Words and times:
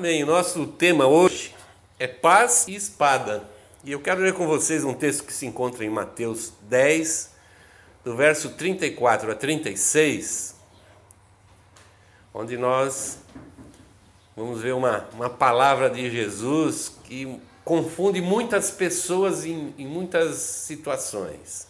Amém. 0.00 0.24
Nosso 0.24 0.66
tema 0.66 1.06
hoje 1.06 1.54
é 1.98 2.06
paz 2.06 2.66
e 2.66 2.74
espada. 2.74 3.46
E 3.84 3.92
eu 3.92 4.00
quero 4.00 4.22
ler 4.22 4.32
com 4.32 4.46
vocês 4.46 4.82
um 4.82 4.94
texto 4.94 5.24
que 5.24 5.32
se 5.32 5.44
encontra 5.44 5.84
em 5.84 5.90
Mateus 5.90 6.54
10, 6.62 7.30
do 8.02 8.16
verso 8.16 8.48
34 8.48 9.30
a 9.30 9.34
36, 9.34 10.54
onde 12.32 12.56
nós 12.56 13.18
vamos 14.34 14.62
ver 14.62 14.72
uma, 14.72 15.06
uma 15.12 15.28
palavra 15.28 15.90
de 15.90 16.10
Jesus 16.10 16.96
que 17.04 17.38
confunde 17.62 18.22
muitas 18.22 18.70
pessoas 18.70 19.44
em, 19.44 19.74
em 19.76 19.86
muitas 19.86 20.36
situações. 20.36 21.68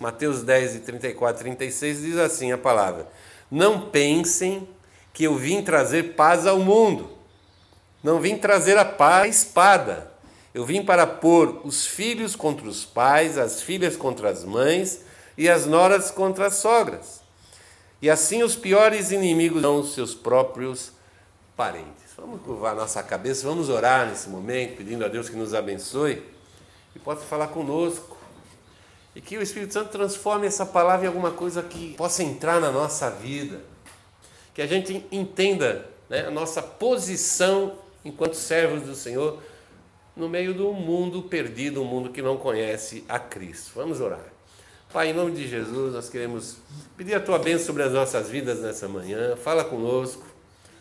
Mateus 0.00 0.42
10, 0.42 0.80
34 0.80 1.36
a 1.36 1.38
36 1.38 2.00
diz 2.00 2.16
assim 2.16 2.52
a 2.52 2.56
palavra: 2.56 3.06
Não 3.50 3.90
pensem 3.90 4.66
que 5.12 5.24
eu 5.24 5.36
vim 5.36 5.62
trazer 5.62 6.14
paz 6.14 6.46
ao 6.46 6.58
mundo. 6.58 7.15
Não 8.06 8.20
vim 8.20 8.36
trazer 8.38 8.78
a 8.78 8.84
paz, 8.84 9.24
a 9.24 9.26
espada. 9.26 10.12
Eu 10.54 10.64
vim 10.64 10.80
para 10.80 11.04
pôr 11.04 11.62
os 11.64 11.88
filhos 11.88 12.36
contra 12.36 12.64
os 12.68 12.84
pais, 12.84 13.36
as 13.36 13.60
filhas 13.60 13.96
contra 13.96 14.30
as 14.30 14.44
mães 14.44 15.00
e 15.36 15.48
as 15.48 15.66
noras 15.66 16.08
contra 16.08 16.46
as 16.46 16.54
sogras. 16.54 17.20
E 18.00 18.08
assim 18.08 18.44
os 18.44 18.54
piores 18.54 19.10
inimigos 19.10 19.60
são 19.60 19.80
os 19.80 19.92
seus 19.92 20.14
próprios 20.14 20.92
parentes. 21.56 22.04
Vamos 22.16 22.42
curvar 22.42 22.76
nossa 22.76 23.02
cabeça, 23.02 23.44
vamos 23.44 23.68
orar 23.68 24.06
nesse 24.06 24.28
momento, 24.28 24.76
pedindo 24.76 25.04
a 25.04 25.08
Deus 25.08 25.28
que 25.28 25.34
nos 25.34 25.52
abençoe 25.52 26.22
e 26.94 27.00
possa 27.00 27.22
falar 27.22 27.48
conosco. 27.48 28.16
E 29.16 29.20
que 29.20 29.36
o 29.36 29.42
Espírito 29.42 29.72
Santo 29.72 29.90
transforme 29.90 30.46
essa 30.46 30.64
palavra 30.64 31.06
em 31.06 31.08
alguma 31.08 31.32
coisa 31.32 31.60
que 31.60 31.94
possa 31.94 32.22
entrar 32.22 32.60
na 32.60 32.70
nossa 32.70 33.10
vida. 33.10 33.62
Que 34.54 34.62
a 34.62 34.66
gente 34.68 35.04
entenda 35.10 35.90
né, 36.08 36.28
a 36.28 36.30
nossa 36.30 36.62
posição 36.62 37.84
enquanto 38.06 38.34
servos 38.34 38.82
do 38.82 38.94
Senhor 38.94 39.42
no 40.16 40.28
meio 40.28 40.54
do 40.54 40.72
mundo 40.72 41.22
perdido, 41.22 41.82
um 41.82 41.84
mundo 41.84 42.10
que 42.10 42.22
não 42.22 42.38
conhece 42.38 43.04
a 43.08 43.18
Cristo. 43.18 43.72
Vamos 43.74 44.00
orar. 44.00 44.24
Pai, 44.92 45.10
em 45.10 45.12
nome 45.12 45.32
de 45.32 45.46
Jesus, 45.46 45.92
nós 45.92 46.08
queremos 46.08 46.56
pedir 46.96 47.14
a 47.14 47.20
tua 47.20 47.38
bênção 47.38 47.66
sobre 47.66 47.82
as 47.82 47.92
nossas 47.92 48.30
vidas 48.30 48.60
nessa 48.60 48.88
manhã. 48.88 49.36
Fala 49.36 49.62
conosco, 49.62 50.24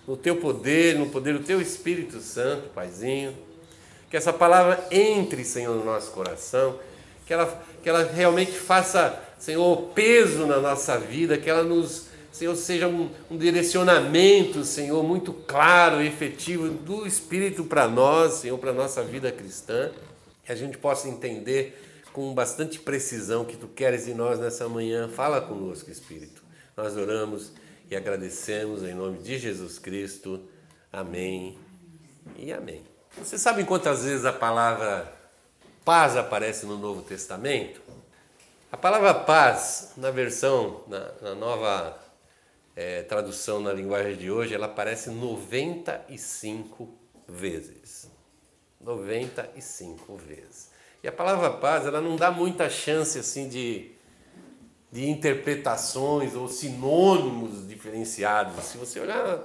no 0.08 0.16
teu 0.16 0.38
poder, 0.38 0.98
no 0.98 1.08
poder 1.08 1.34
do 1.34 1.44
teu 1.44 1.60
Espírito 1.60 2.22
Santo, 2.22 2.70
Paizinho. 2.70 3.36
Que 4.10 4.16
essa 4.16 4.32
palavra 4.32 4.88
entre, 4.90 5.44
Senhor, 5.44 5.76
no 5.76 5.84
nosso 5.84 6.12
coração. 6.12 6.80
Que 7.26 7.34
ela, 7.34 7.66
que 7.84 7.90
ela 7.90 8.04
realmente 8.04 8.54
faça, 8.54 9.22
Senhor, 9.38 9.76
peso 9.94 10.46
na 10.46 10.62
nossa 10.62 10.98
vida. 10.98 11.38
Que 11.38 11.50
ela 11.50 11.64
nos 11.64 12.08
Senhor, 12.36 12.54
seja 12.58 12.86
um, 12.86 13.10
um 13.32 13.38
direcionamento, 13.38 14.66
Senhor, 14.66 15.02
muito 15.02 15.32
claro 15.32 16.02
efetivo 16.02 16.68
do 16.68 17.08
Espírito 17.08 17.64
para 17.64 17.88
nós, 17.88 18.34
Senhor, 18.34 18.58
para 18.58 18.72
a 18.72 18.74
nossa 18.74 19.02
vida 19.02 19.32
cristã, 19.32 19.90
que 20.44 20.52
a 20.52 20.56
gente 20.56 20.78
possa 20.78 21.08
entender 21.08 22.04
com 22.12 22.34
bastante 22.34 22.78
precisão 22.78 23.46
que 23.46 23.56
Tu 23.56 23.70
queres 23.70 24.06
em 24.10 24.14
nós 24.14 24.38
nessa 24.38 24.68
manhã. 24.68 25.08
Fala 25.08 25.40
conosco, 25.40 25.90
Espírito. 25.90 26.44
Nós 26.76 26.98
oramos 26.98 27.54
e 27.90 27.96
agradecemos 27.96 28.84
em 28.84 28.94
nome 28.94 29.20
de 29.20 29.40
Jesus 29.40 29.80
Cristo. 29.80 30.42
Amém 30.92 31.58
e 32.38 32.52
amém. 32.52 32.84
Você 33.18 33.38
sabe 33.38 33.64
quantas 33.64 34.04
vezes 34.04 34.26
a 34.26 34.34
palavra 34.34 35.10
paz 35.86 36.18
aparece 36.18 36.66
no 36.66 36.78
Novo 36.78 37.02
Testamento? 37.02 37.80
A 38.70 38.76
palavra 38.76 39.14
paz, 39.14 39.94
na 39.96 40.12
versão, 40.12 40.84
na, 40.90 41.12
na 41.22 41.34
nova 41.34 42.04
é, 42.76 43.04
tradução 43.04 43.60
na 43.60 43.72
linguagem 43.72 44.18
de 44.18 44.30
hoje, 44.30 44.54
ela 44.54 44.66
aparece 44.66 45.10
95 45.10 46.90
vezes. 47.28 48.10
95 48.82 50.16
vezes. 50.18 50.70
E 51.02 51.08
a 51.08 51.12
palavra 51.12 51.52
paz, 51.52 51.86
ela 51.86 52.02
não 52.02 52.16
dá 52.16 52.30
muita 52.30 52.70
chance 52.70 53.18
assim 53.18 53.48
de, 53.48 53.92
de 54.92 55.10
interpretações 55.10 56.36
ou 56.36 56.48
sinônimos 56.48 57.68
diferenciados. 57.68 58.66
Se 58.66 58.78
você 58.78 59.00
olhar 59.00 59.40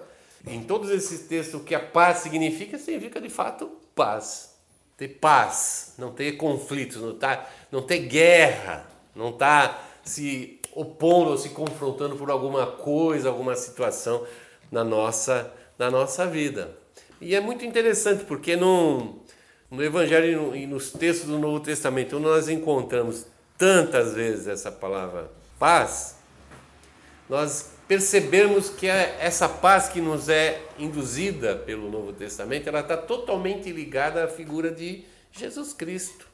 em 0.46 0.64
todos 0.64 0.90
esses 0.90 1.28
textos, 1.28 1.60
o 1.60 1.64
que 1.64 1.74
a 1.74 1.80
paz 1.80 2.18
significa, 2.18 2.78
significa 2.78 3.20
de 3.20 3.28
fato 3.28 3.70
paz. 3.94 4.56
Ter 4.96 5.08
paz, 5.08 5.94
não 5.96 6.12
ter 6.12 6.32
conflitos, 6.32 7.00
não, 7.00 7.14
tá, 7.16 7.48
não 7.70 7.80
ter 7.80 8.00
guerra, 8.00 8.86
não 9.14 9.32
tá 9.32 9.82
se 10.02 10.59
opondo 10.74 11.30
ou 11.30 11.38
se 11.38 11.50
confrontando 11.50 12.16
por 12.16 12.30
alguma 12.30 12.66
coisa, 12.66 13.28
alguma 13.28 13.54
situação 13.54 14.26
na 14.70 14.84
nossa, 14.84 15.52
na 15.78 15.90
nossa 15.90 16.26
vida. 16.26 16.76
E 17.20 17.34
é 17.34 17.40
muito 17.40 17.64
interessante 17.64 18.24
porque 18.24 18.56
no, 18.56 19.20
no 19.70 19.84
Evangelho 19.84 20.54
e 20.54 20.66
nos 20.66 20.90
textos 20.90 21.28
do 21.28 21.38
Novo 21.38 21.60
Testamento 21.60 22.18
nós 22.18 22.48
encontramos 22.48 23.26
tantas 23.58 24.14
vezes 24.14 24.46
essa 24.46 24.72
palavra 24.72 25.30
paz, 25.58 26.16
nós 27.28 27.72
percebemos 27.86 28.70
que 28.70 28.86
essa 28.86 29.48
paz 29.48 29.88
que 29.88 30.00
nos 30.00 30.28
é 30.28 30.62
induzida 30.78 31.56
pelo 31.56 31.90
Novo 31.90 32.12
Testamento, 32.12 32.68
ela 32.68 32.80
está 32.80 32.96
totalmente 32.96 33.70
ligada 33.70 34.24
à 34.24 34.28
figura 34.28 34.70
de 34.70 35.04
Jesus 35.32 35.72
Cristo. 35.72 36.26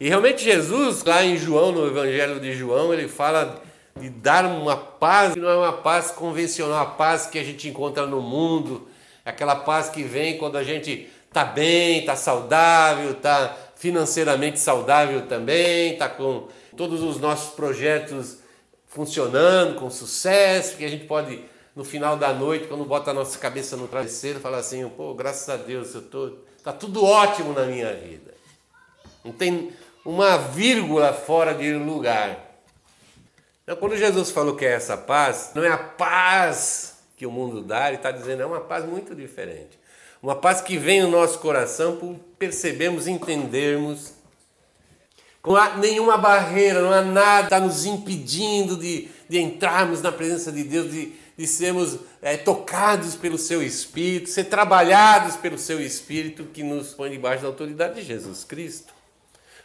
E 0.00 0.08
realmente 0.08 0.42
Jesus, 0.42 1.04
lá 1.04 1.22
em 1.22 1.36
João, 1.36 1.72
no 1.72 1.86
Evangelho 1.86 2.40
de 2.40 2.52
João, 2.54 2.92
ele 2.92 3.06
fala 3.06 3.62
de 4.02 4.10
dar 4.10 4.44
uma 4.44 4.76
paz 4.76 5.34
que 5.34 5.40
não 5.40 5.48
é 5.48 5.56
uma 5.56 5.72
paz 5.72 6.10
convencional, 6.10 6.82
a 6.82 6.86
paz 6.86 7.26
que 7.26 7.38
a 7.38 7.44
gente 7.44 7.68
encontra 7.68 8.04
no 8.04 8.20
mundo, 8.20 8.88
aquela 9.24 9.54
paz 9.54 9.88
que 9.88 10.02
vem 10.02 10.36
quando 10.38 10.56
a 10.56 10.64
gente 10.64 11.08
está 11.28 11.44
bem, 11.44 12.00
está 12.00 12.16
saudável, 12.16 13.12
está 13.12 13.56
financeiramente 13.76 14.58
saudável 14.58 15.26
também, 15.26 15.92
está 15.92 16.08
com 16.08 16.48
todos 16.76 17.00
os 17.00 17.20
nossos 17.20 17.54
projetos 17.54 18.38
funcionando 18.88 19.76
com 19.76 19.88
sucesso, 19.88 20.76
que 20.76 20.84
a 20.84 20.88
gente 20.88 21.04
pode 21.04 21.42
no 21.74 21.84
final 21.84 22.16
da 22.16 22.32
noite, 22.32 22.66
quando 22.66 22.84
bota 22.84 23.12
a 23.12 23.14
nossa 23.14 23.38
cabeça 23.38 23.76
no 23.76 23.88
travesseiro, 23.88 24.40
falar 24.40 24.58
assim, 24.58 24.86
pô, 24.90 25.14
graças 25.14 25.48
a 25.48 25.56
Deus, 25.56 25.94
eu 25.94 26.02
tô, 26.02 26.32
tá 26.62 26.72
tudo 26.72 27.02
ótimo 27.04 27.54
na 27.54 27.64
minha 27.64 27.94
vida. 27.94 28.34
Não 29.24 29.32
tem 29.32 29.72
uma 30.04 30.36
vírgula 30.36 31.12
fora 31.12 31.54
de 31.54 31.72
lugar. 31.74 32.51
Então, 33.72 33.80
quando 33.80 33.96
Jesus 33.96 34.30
falou 34.30 34.54
que 34.54 34.66
é 34.66 34.72
essa 34.72 34.98
paz, 34.98 35.52
não 35.54 35.64
é 35.64 35.68
a 35.68 35.78
paz 35.78 36.96
que 37.16 37.24
o 37.24 37.30
mundo 37.30 37.62
dá, 37.62 37.88
ele 37.88 37.96
está 37.96 38.10
dizendo 38.10 38.42
é 38.42 38.44
uma 38.44 38.60
paz 38.60 38.84
muito 38.84 39.14
diferente. 39.14 39.78
Uma 40.22 40.36
paz 40.36 40.60
que 40.60 40.76
vem 40.76 41.00
no 41.00 41.10
nosso 41.10 41.38
coração 41.38 41.96
por 41.96 42.14
percebermos, 42.38 43.06
entendermos. 43.06 44.12
Não 45.42 45.56
há 45.56 45.74
nenhuma 45.78 46.18
barreira, 46.18 46.82
não 46.82 46.92
há 46.92 47.00
nada 47.00 47.44
está 47.44 47.60
nos 47.60 47.86
impedindo 47.86 48.76
de, 48.76 49.08
de 49.26 49.40
entrarmos 49.40 50.02
na 50.02 50.12
presença 50.12 50.52
de 50.52 50.64
Deus, 50.64 50.92
de, 50.92 51.14
de 51.34 51.46
sermos 51.46 51.98
é, 52.20 52.36
tocados 52.36 53.16
pelo 53.16 53.38
seu 53.38 53.62
Espírito, 53.62 54.28
ser 54.28 54.44
trabalhados 54.44 55.34
pelo 55.36 55.56
seu 55.56 55.80
Espírito 55.80 56.44
que 56.44 56.62
nos 56.62 56.92
põe 56.92 57.10
debaixo 57.10 57.40
da 57.40 57.48
autoridade 57.48 57.94
de 57.94 58.02
Jesus 58.02 58.44
Cristo. 58.44 58.92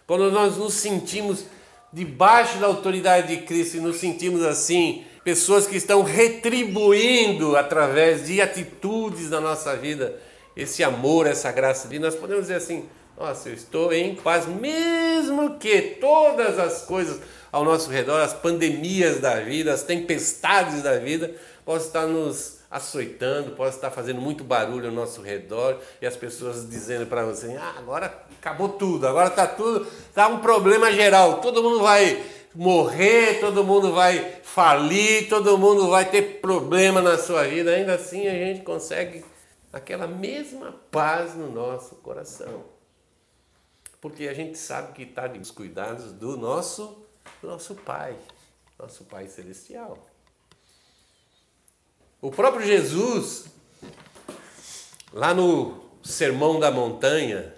Quando 0.08 0.32
nós 0.32 0.56
nos 0.56 0.76
sentimos 0.76 1.44
debaixo 1.92 2.58
da 2.60 2.68
autoridade 2.68 3.36
de 3.36 3.44
Cristo 3.44 3.78
e 3.78 3.80
nos 3.80 3.98
sentimos 3.98 4.44
assim, 4.44 5.06
pessoas 5.24 5.68
que 5.68 5.76
estão 5.76 6.04
retribuindo 6.04 7.56
através 7.56 8.26
de 8.26 8.42
atitudes 8.42 9.30
na 9.30 9.42
nossa 9.42 9.76
vida 9.76 10.18
esse 10.56 10.84
amor, 10.84 11.28
essa 11.28 11.52
graça 11.52 11.88
de 11.88 12.00
nós 12.00 12.16
podemos 12.16 12.44
dizer 12.44 12.56
assim: 12.56 12.86
nossa, 13.18 13.50
eu 13.50 13.54
estou 13.54 13.94
em 13.94 14.16
paz, 14.16 14.48
mesmo 14.48 15.58
que 15.58 15.82
todas 16.02 16.58
as 16.58 16.82
coisas 16.82 17.20
ao 17.52 17.64
nosso 17.64 17.90
redor, 17.90 18.22
as 18.22 18.34
pandemias 18.34 19.20
da 19.20 19.40
vida, 19.40 19.74
as 19.74 19.84
tempestades 19.84 20.82
da 20.82 20.98
vida, 20.98 21.34
possam 21.66 21.88
estar 21.88 22.08
nos 22.08 22.57
açoitando, 22.70 23.52
pode 23.52 23.76
estar 23.76 23.90
fazendo 23.90 24.22
muito 24.22 24.44
barulho 24.44 24.88
ao 24.88 24.94
nosso 24.94 25.22
redor 25.22 25.80
e 26.02 26.06
as 26.06 26.16
pessoas 26.16 26.70
dizendo 26.70 27.06
para 27.06 27.26
você: 27.26 27.56
ah, 27.56 27.76
agora 27.78 28.26
acabou 28.38 28.70
tudo, 28.70 29.08
agora 29.08 29.30
está 29.30 29.48
tudo, 29.48 29.88
está 30.10 30.28
um 30.28 30.40
problema 30.40 30.92
geral, 30.92 31.40
todo 31.42 31.64
mundo 31.64 31.82
vai 31.82 32.24
morrer, 32.54 33.40
todo 33.40 33.64
mundo 33.64 33.94
vai 33.94 34.40
falir, 34.44 35.30
todo 35.30 35.58
mundo 35.58 35.90
vai 35.90 36.10
ter 36.10 36.42
problema 36.42 37.02
na 37.02 37.18
sua 37.18 37.44
vida. 37.44 37.72
Ainda 37.72 37.96
assim 37.96 38.28
a 38.28 38.34
gente 38.34 38.64
consegue 38.64 39.24
aquela 39.72 40.08
mesma 40.08 40.74
paz 40.92 41.36
no 41.36 41.52
nosso 41.52 41.96
coração. 41.98 42.66
Porque 44.02 44.28
a 44.28 44.34
gente 44.34 44.58
sabe 44.58 44.94
que 44.94 45.04
está 45.04 45.28
nos 45.28 45.52
cuidados 45.52 46.12
do 46.12 46.38
nosso, 46.38 47.06
do 47.42 47.48
nosso 47.48 47.76
Pai, 47.76 48.18
nosso 48.78 49.04
Pai 49.06 49.28
Celestial. 49.28 50.07
O 52.20 52.32
próprio 52.32 52.66
Jesus, 52.66 53.46
lá 55.14 55.34
no 55.34 55.84
Sermão 56.04 56.60
da 56.60 56.72
Montanha, 56.72 57.54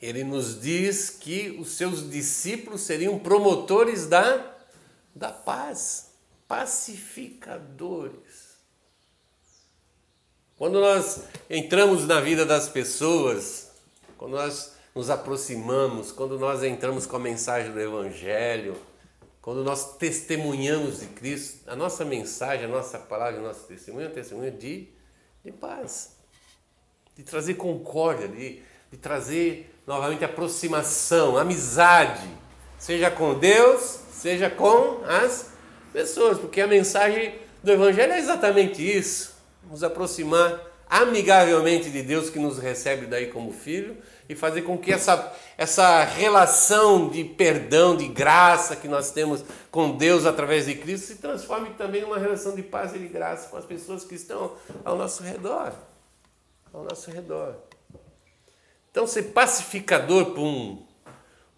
ele 0.00 0.22
nos 0.22 0.60
diz 0.60 1.08
que 1.08 1.56
os 1.58 1.70
seus 1.70 2.10
discípulos 2.10 2.82
seriam 2.82 3.18
promotores 3.18 4.06
da, 4.06 4.54
da 5.14 5.32
paz, 5.32 6.10
pacificadores. 6.46 8.56
Quando 10.58 10.80
nós 10.80 11.22
entramos 11.48 12.06
na 12.06 12.20
vida 12.20 12.44
das 12.44 12.68
pessoas, 12.68 13.70
quando 14.18 14.32
nós 14.32 14.72
nos 14.94 15.08
aproximamos, 15.08 16.12
quando 16.12 16.38
nós 16.38 16.62
entramos 16.62 17.06
com 17.06 17.16
a 17.16 17.20
mensagem 17.20 17.72
do 17.72 17.80
Evangelho, 17.80 18.76
quando 19.46 19.62
nós 19.62 19.96
testemunhamos 19.96 20.98
de 20.98 21.06
Cristo, 21.06 21.70
a 21.70 21.76
nossa 21.76 22.04
mensagem, 22.04 22.64
a 22.64 22.68
nossa 22.68 22.98
palavra, 22.98 23.38
o 23.38 23.44
nosso 23.44 23.64
testemunho 23.68 24.06
é 24.06 24.08
um 24.08 24.12
testemunho 24.12 24.50
de, 24.50 24.88
de 25.44 25.52
paz, 25.52 26.16
de 27.14 27.22
trazer 27.22 27.54
concórdia, 27.54 28.26
de, 28.26 28.60
de 28.90 28.98
trazer 28.98 29.72
novamente 29.86 30.24
aproximação, 30.24 31.38
amizade, 31.38 32.28
seja 32.76 33.08
com 33.08 33.38
Deus, 33.38 34.00
seja 34.10 34.50
com 34.50 35.04
as 35.04 35.52
pessoas, 35.92 36.38
porque 36.38 36.60
a 36.60 36.66
mensagem 36.66 37.38
do 37.62 37.70
Evangelho 37.70 38.14
é 38.14 38.18
exatamente 38.18 38.82
isso: 38.82 39.36
nos 39.70 39.84
aproximar 39.84 40.60
amigavelmente 40.90 41.88
de 41.88 42.02
Deus 42.02 42.30
que 42.30 42.40
nos 42.40 42.58
recebe 42.58 43.06
daí 43.06 43.28
como 43.28 43.52
filho 43.52 43.96
e 44.28 44.34
fazer 44.34 44.62
com 44.62 44.76
que 44.76 44.92
essa, 44.92 45.32
essa 45.56 46.04
relação 46.04 47.08
de 47.08 47.24
perdão, 47.24 47.96
de 47.96 48.08
graça 48.08 48.76
que 48.76 48.88
nós 48.88 49.10
temos 49.10 49.44
com 49.70 49.96
Deus 49.96 50.26
através 50.26 50.66
de 50.66 50.74
Cristo 50.74 51.06
se 51.06 51.16
transforme 51.16 51.70
também 51.70 52.02
numa 52.02 52.18
relação 52.18 52.54
de 52.54 52.62
paz 52.62 52.94
e 52.94 52.98
de 52.98 53.08
graça 53.08 53.48
com 53.48 53.56
as 53.56 53.64
pessoas 53.64 54.04
que 54.04 54.14
estão 54.14 54.52
ao 54.84 54.96
nosso 54.96 55.22
redor. 55.22 55.72
Ao 56.72 56.82
nosso 56.82 57.10
redor. 57.10 57.56
Então, 58.90 59.06
ser 59.06 59.24
pacificador 59.24 60.32
para 60.32 60.42
um, 60.42 60.86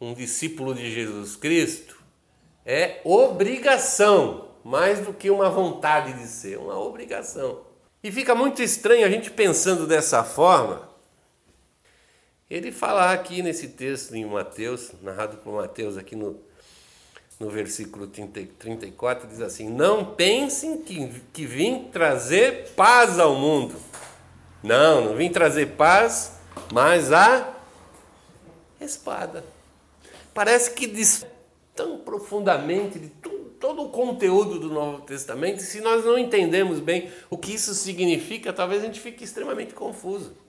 um 0.00 0.12
discípulo 0.12 0.74
de 0.74 0.90
Jesus 0.90 1.36
Cristo 1.36 1.96
é 2.66 3.00
obrigação, 3.04 4.48
mais 4.64 5.00
do 5.00 5.14
que 5.14 5.30
uma 5.30 5.48
vontade 5.48 6.12
de 6.14 6.26
ser, 6.26 6.58
uma 6.58 6.78
obrigação. 6.78 7.62
E 8.02 8.12
fica 8.12 8.34
muito 8.34 8.62
estranho 8.62 9.06
a 9.06 9.10
gente 9.10 9.30
pensando 9.30 9.86
dessa 9.86 10.22
forma. 10.22 10.87
Ele 12.50 12.72
falar 12.72 13.12
aqui 13.12 13.42
nesse 13.42 13.68
texto 13.68 14.14
em 14.14 14.24
Mateus, 14.24 14.92
narrado 15.02 15.36
por 15.38 15.52
Mateus 15.52 15.98
aqui 15.98 16.16
no, 16.16 16.40
no 17.38 17.50
versículo 17.50 18.06
30, 18.06 18.40
34, 18.58 19.28
diz 19.28 19.42
assim: 19.42 19.68
Não 19.68 20.14
pensem 20.14 20.78
que, 20.78 21.08
que 21.30 21.44
vim 21.44 21.90
trazer 21.92 22.70
paz 22.70 23.18
ao 23.18 23.34
mundo. 23.34 23.76
Não, 24.62 25.04
não 25.04 25.14
vim 25.14 25.28
trazer 25.28 25.76
paz, 25.76 26.38
mas 26.72 27.12
a 27.12 27.54
espada. 28.80 29.44
Parece 30.32 30.72
que 30.72 30.86
diz 30.86 31.26
tão 31.76 31.98
profundamente 31.98 32.98
de 32.98 33.10
tudo, 33.10 33.50
todo 33.60 33.82
o 33.82 33.90
conteúdo 33.90 34.58
do 34.58 34.70
Novo 34.70 35.02
Testamento, 35.02 35.60
se 35.60 35.82
nós 35.82 36.02
não 36.02 36.18
entendemos 36.18 36.80
bem 36.80 37.10
o 37.28 37.36
que 37.36 37.52
isso 37.52 37.74
significa, 37.74 38.54
talvez 38.54 38.82
a 38.82 38.86
gente 38.86 39.00
fique 39.00 39.22
extremamente 39.22 39.74
confuso. 39.74 40.47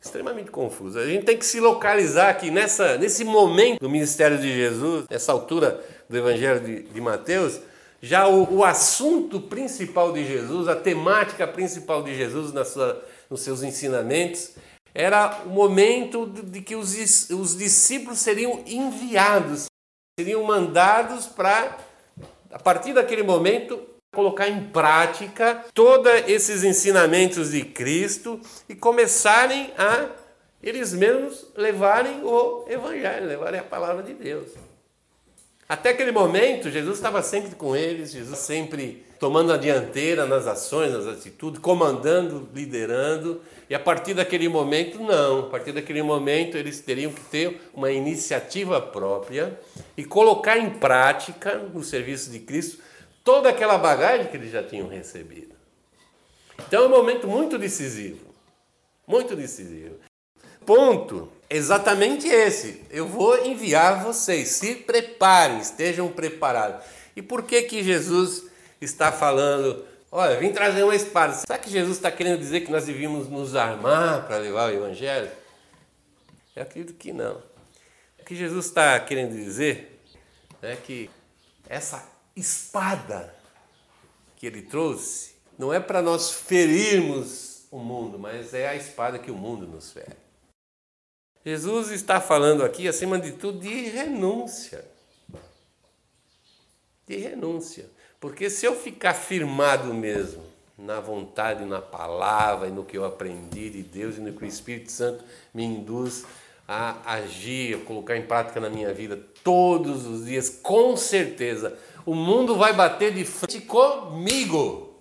Extremamente 0.00 0.50
confuso. 0.50 0.98
A 0.98 1.06
gente 1.06 1.24
tem 1.24 1.36
que 1.36 1.44
se 1.44 1.58
localizar 1.58 2.30
aqui 2.30 2.50
nessa, 2.50 2.96
nesse 2.98 3.24
momento 3.24 3.80
do 3.80 3.90
ministério 3.90 4.38
de 4.38 4.54
Jesus, 4.54 5.06
nessa 5.10 5.32
altura 5.32 5.84
do 6.08 6.16
Evangelho 6.16 6.60
de, 6.60 6.82
de 6.82 7.00
Mateus, 7.00 7.60
já 8.00 8.28
o, 8.28 8.58
o, 8.58 8.64
assunto 8.64 9.40
principal 9.40 10.12
de 10.12 10.24
Jesus, 10.24 10.68
a 10.68 10.76
temática 10.76 11.48
principal 11.48 12.02
de 12.02 12.14
Jesus 12.14 12.52
na 12.52 12.64
sua, 12.64 13.04
nos 13.28 13.40
seus 13.40 13.62
ensinamentos, 13.64 14.52
era 14.94 15.42
o 15.44 15.48
momento 15.48 16.26
de 16.26 16.62
que 16.62 16.76
os, 16.76 17.28
os 17.30 17.56
discípulos 17.56 18.20
seriam 18.20 18.62
enviados, 18.66 19.66
seriam 20.18 20.44
mandados 20.44 21.26
para, 21.26 21.76
a 22.52 22.58
partir 22.58 22.92
daquele 22.92 23.24
momento, 23.24 23.80
colocar 24.12 24.48
em 24.48 24.64
prática 24.64 25.64
todos 25.74 26.10
esses 26.26 26.64
ensinamentos 26.64 27.50
de 27.50 27.62
Cristo 27.62 28.40
e 28.68 28.74
começarem 28.74 29.70
a 29.76 30.06
eles 30.62 30.92
mesmos 30.92 31.46
levarem 31.56 32.24
o 32.24 32.64
Evangelho, 32.68 33.26
levarem 33.26 33.60
a 33.60 33.64
palavra 33.64 34.02
de 34.02 34.14
Deus. 34.14 34.50
Até 35.68 35.90
aquele 35.90 36.10
momento, 36.10 36.70
Jesus 36.70 36.96
estava 36.96 37.22
sempre 37.22 37.54
com 37.54 37.76
eles, 37.76 38.10
Jesus 38.10 38.38
sempre 38.38 39.04
tomando 39.20 39.52
a 39.52 39.58
dianteira 39.58 40.24
nas 40.24 40.46
ações, 40.46 40.92
nas 40.92 41.06
atitudes, 41.06 41.60
comandando, 41.60 42.48
liderando. 42.54 43.42
E 43.68 43.74
a 43.74 43.78
partir 43.78 44.14
daquele 44.14 44.48
momento, 44.48 44.98
não. 44.98 45.40
A 45.40 45.50
partir 45.50 45.72
daquele 45.72 46.02
momento, 46.02 46.56
eles 46.56 46.80
teriam 46.80 47.12
que 47.12 47.20
ter 47.20 47.60
uma 47.74 47.90
iniciativa 47.90 48.80
própria 48.80 49.60
e 49.94 50.04
colocar 50.04 50.56
em 50.56 50.70
prática, 50.70 51.58
no 51.58 51.84
serviço 51.84 52.30
de 52.30 52.38
Cristo, 52.38 52.78
toda 53.28 53.50
aquela 53.50 53.76
bagagem 53.76 54.26
que 54.28 54.38
eles 54.38 54.50
já 54.50 54.62
tinham 54.62 54.88
recebido. 54.88 55.54
Então 56.66 56.84
é 56.84 56.86
um 56.86 56.90
momento 56.90 57.28
muito 57.28 57.58
decisivo. 57.58 58.26
Muito 59.06 59.36
decisivo. 59.36 59.96
Ponto 60.64 61.30
exatamente 61.50 62.26
esse. 62.26 62.82
Eu 62.90 63.06
vou 63.06 63.44
enviar 63.44 64.02
vocês. 64.02 64.48
Se 64.48 64.76
preparem, 64.76 65.58
estejam 65.58 66.10
preparados. 66.10 66.86
E 67.14 67.20
por 67.20 67.42
que 67.42 67.60
que 67.64 67.82
Jesus 67.82 68.44
está 68.80 69.12
falando, 69.12 69.84
olha, 70.10 70.40
vim 70.40 70.50
trazer 70.50 70.82
uma 70.82 70.96
espada. 70.96 71.34
Será 71.34 71.58
que 71.58 71.68
Jesus 71.68 71.98
está 71.98 72.10
querendo 72.10 72.38
dizer 72.38 72.62
que 72.62 72.72
nós 72.72 72.86
devíamos 72.86 73.28
nos 73.28 73.54
armar 73.54 74.26
para 74.26 74.38
levar 74.38 74.70
o 74.70 74.74
Evangelho? 74.74 75.30
Eu 76.56 76.62
acredito 76.62 76.94
que 76.94 77.12
não. 77.12 77.42
O 78.18 78.24
que 78.24 78.34
Jesus 78.34 78.64
está 78.64 78.98
querendo 79.00 79.34
dizer 79.34 80.00
é 80.62 80.74
que 80.76 81.10
essa 81.68 82.16
espada 82.38 83.34
que 84.36 84.46
ele 84.46 84.62
trouxe 84.62 85.36
não 85.58 85.72
é 85.72 85.80
para 85.80 86.00
nós 86.00 86.30
ferirmos 86.30 87.66
o 87.70 87.78
mundo, 87.78 88.18
mas 88.18 88.54
é 88.54 88.68
a 88.68 88.76
espada 88.76 89.18
que 89.18 89.30
o 89.30 89.34
mundo 89.34 89.66
nos 89.66 89.90
fere. 89.90 90.16
Jesus 91.44 91.90
está 91.90 92.20
falando 92.20 92.64
aqui, 92.64 92.86
acima 92.86 93.18
de 93.18 93.32
tudo, 93.32 93.58
de 93.58 93.88
renúncia. 93.88 94.84
De 97.06 97.16
renúncia. 97.16 97.90
Porque 98.20 98.48
se 98.50 98.66
eu 98.66 98.76
ficar 98.76 99.14
firmado 99.14 99.92
mesmo 99.92 100.44
na 100.76 101.00
vontade, 101.00 101.64
na 101.64 101.80
palavra 101.80 102.68
e 102.68 102.70
no 102.70 102.84
que 102.84 102.96
eu 102.96 103.04
aprendi 103.04 103.70
de 103.70 103.82
Deus 103.82 104.16
e 104.16 104.20
no 104.20 104.32
que 104.32 104.44
o 104.44 104.46
Espírito 104.46 104.92
Santo 104.92 105.24
me 105.52 105.64
induz 105.64 106.24
a 106.66 107.14
agir, 107.14 107.76
a 107.76 107.84
colocar 107.84 108.16
em 108.16 108.26
prática 108.26 108.60
na 108.60 108.68
minha 108.68 108.92
vida 108.92 109.18
todos 109.42 110.06
os 110.06 110.26
dias, 110.26 110.50
com 110.50 110.96
certeza, 110.96 111.78
o 112.08 112.14
mundo 112.14 112.56
vai 112.56 112.72
bater 112.72 113.12
de 113.12 113.22
frente 113.22 113.60
comigo. 113.60 114.98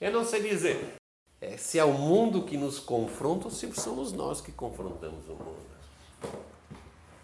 Eu 0.00 0.10
não 0.10 0.24
sei 0.24 0.42
dizer 0.42 0.96
é, 1.40 1.56
se 1.56 1.78
é 1.78 1.84
o 1.84 1.92
mundo 1.92 2.42
que 2.42 2.56
nos 2.56 2.80
confronta 2.80 3.44
ou 3.44 3.50
se 3.52 3.72
somos 3.74 4.12
nós 4.12 4.40
que 4.40 4.50
confrontamos 4.50 5.28
o 5.28 5.34
mundo. 5.34 5.70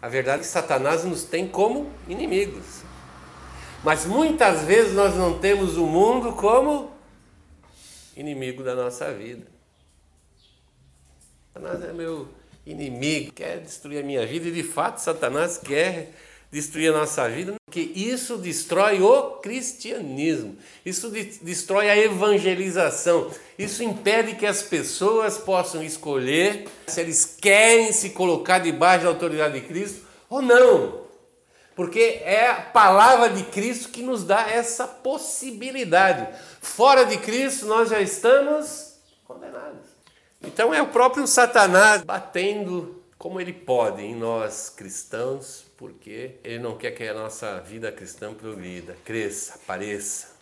A 0.01 0.07
verdade 0.07 0.37
é 0.37 0.43
que 0.45 0.49
Satanás 0.49 1.03
nos 1.03 1.25
tem 1.25 1.49
como 1.49 1.91
inimigos. 2.07 2.83
Mas 3.83 4.05
muitas 4.05 4.61
vezes 4.61 4.93
nós 4.93 5.13
não 5.15 5.37
temos 5.37 5.75
o 5.75 5.85
mundo 5.85 6.31
como 6.31 6.89
inimigo 8.15 8.63
da 8.63 8.73
nossa 8.73 9.13
vida. 9.13 9.47
Satanás 11.53 11.83
é 11.83 11.91
meu 11.91 12.29
inimigo, 12.65 13.33
quer 13.33 13.59
destruir 13.59 13.99
a 13.99 14.03
minha 14.03 14.25
vida, 14.25 14.47
e 14.47 14.51
de 14.53 14.63
fato 14.63 14.99
Satanás 14.99 15.57
quer 15.57 16.13
destruir 16.49 16.93
a 16.93 16.97
nossa 16.97 17.27
vida, 17.27 17.57
porque 17.77 17.99
isso 17.99 18.37
destrói 18.37 19.03
o 19.03 19.33
cristianismo, 19.33 20.57
isso 20.83 21.11
destrói 21.11 21.91
a 21.91 21.95
evangelização, 21.95 23.29
isso 23.55 23.83
impede 23.83 24.33
que 24.33 24.47
as 24.47 24.63
pessoas 24.63 25.37
possam 25.37 25.83
escolher 25.83 26.67
se 26.87 26.99
eles 26.99 27.37
querem 27.39 27.91
se 27.91 28.11
colocar 28.11 28.57
debaixo 28.57 29.03
da 29.03 29.11
autoridade 29.11 29.59
de 29.59 29.67
Cristo 29.67 30.07
ou 30.27 30.41
não. 30.41 31.05
Porque 31.75 32.19
é 32.23 32.49
a 32.49 32.61
palavra 32.61 33.29
de 33.29 33.43
Cristo 33.43 33.89
que 33.89 34.01
nos 34.01 34.23
dá 34.23 34.49
essa 34.49 34.87
possibilidade. 34.87 36.27
Fora 36.59 37.05
de 37.05 37.17
Cristo, 37.17 37.67
nós 37.67 37.89
já 37.89 38.01
estamos 38.01 38.95
condenados. 39.23 39.85
Então 40.41 40.73
é 40.73 40.81
o 40.81 40.87
próprio 40.87 41.27
Satanás 41.27 42.01
batendo 42.01 43.03
como 43.19 43.39
ele 43.39 43.53
pode 43.53 44.01
em 44.01 44.15
nós 44.15 44.67
cristãos, 44.67 45.66
porque 45.77 46.31
ele 46.43 46.59
não 46.59 46.75
quer 46.75 46.91
que 46.91 47.07
a 47.07 47.13
nossa 47.13 47.59
vida 47.59 47.91
cristã 47.91 48.33
progrida, 48.33 48.97
cresça, 49.05 49.53
apareça. 49.55 50.35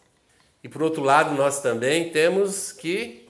E 0.64 0.70
por 0.70 0.82
outro 0.82 1.04
lado, 1.04 1.36
nós 1.36 1.62
também 1.62 2.10
temos 2.10 2.72
que 2.72 3.28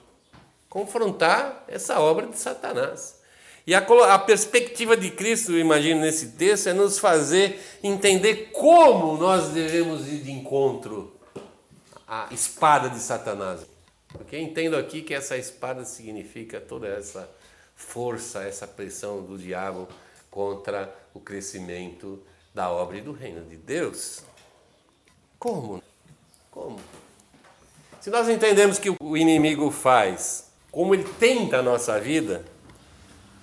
confrontar 0.68 1.64
essa 1.66 2.00
obra 2.00 2.28
de 2.28 2.38
Satanás. 2.38 3.20
E 3.66 3.74
a, 3.74 3.80
a 3.80 4.18
perspectiva 4.20 4.96
de 4.96 5.10
Cristo, 5.10 5.50
eu 5.50 5.58
imagino, 5.58 6.00
nesse 6.00 6.28
texto, 6.32 6.68
é 6.68 6.72
nos 6.72 7.00
fazer 7.00 7.60
entender 7.82 8.50
como 8.52 9.16
nós 9.18 9.48
devemos 9.48 10.06
ir 10.06 10.18
de 10.18 10.30
encontro 10.30 11.12
à 12.06 12.28
espada 12.30 12.88
de 12.88 13.00
Satanás. 13.00 13.66
Porque 14.06 14.38
entendo 14.38 14.76
aqui 14.76 15.02
que 15.02 15.12
essa 15.12 15.36
espada 15.36 15.84
significa 15.84 16.60
toda 16.60 16.86
essa 16.86 17.28
força, 17.74 18.44
essa 18.44 18.66
pressão 18.68 19.20
do 19.22 19.36
diabo 19.36 19.88
contra 20.30 20.94
o 21.16 21.20
crescimento 21.20 22.22
da 22.54 22.70
obra 22.70 22.98
e 22.98 23.00
do 23.00 23.12
reino 23.12 23.44
de 23.44 23.56
Deus. 23.56 24.22
Como? 25.38 25.82
Como? 26.50 26.78
Se 28.00 28.10
nós 28.10 28.28
entendemos 28.28 28.78
que 28.78 28.94
o 29.00 29.16
inimigo 29.16 29.70
faz, 29.70 30.50
como 30.70 30.94
ele 30.94 31.04
tenta 31.18 31.58
a 31.58 31.62
nossa 31.62 31.98
vida, 32.00 32.44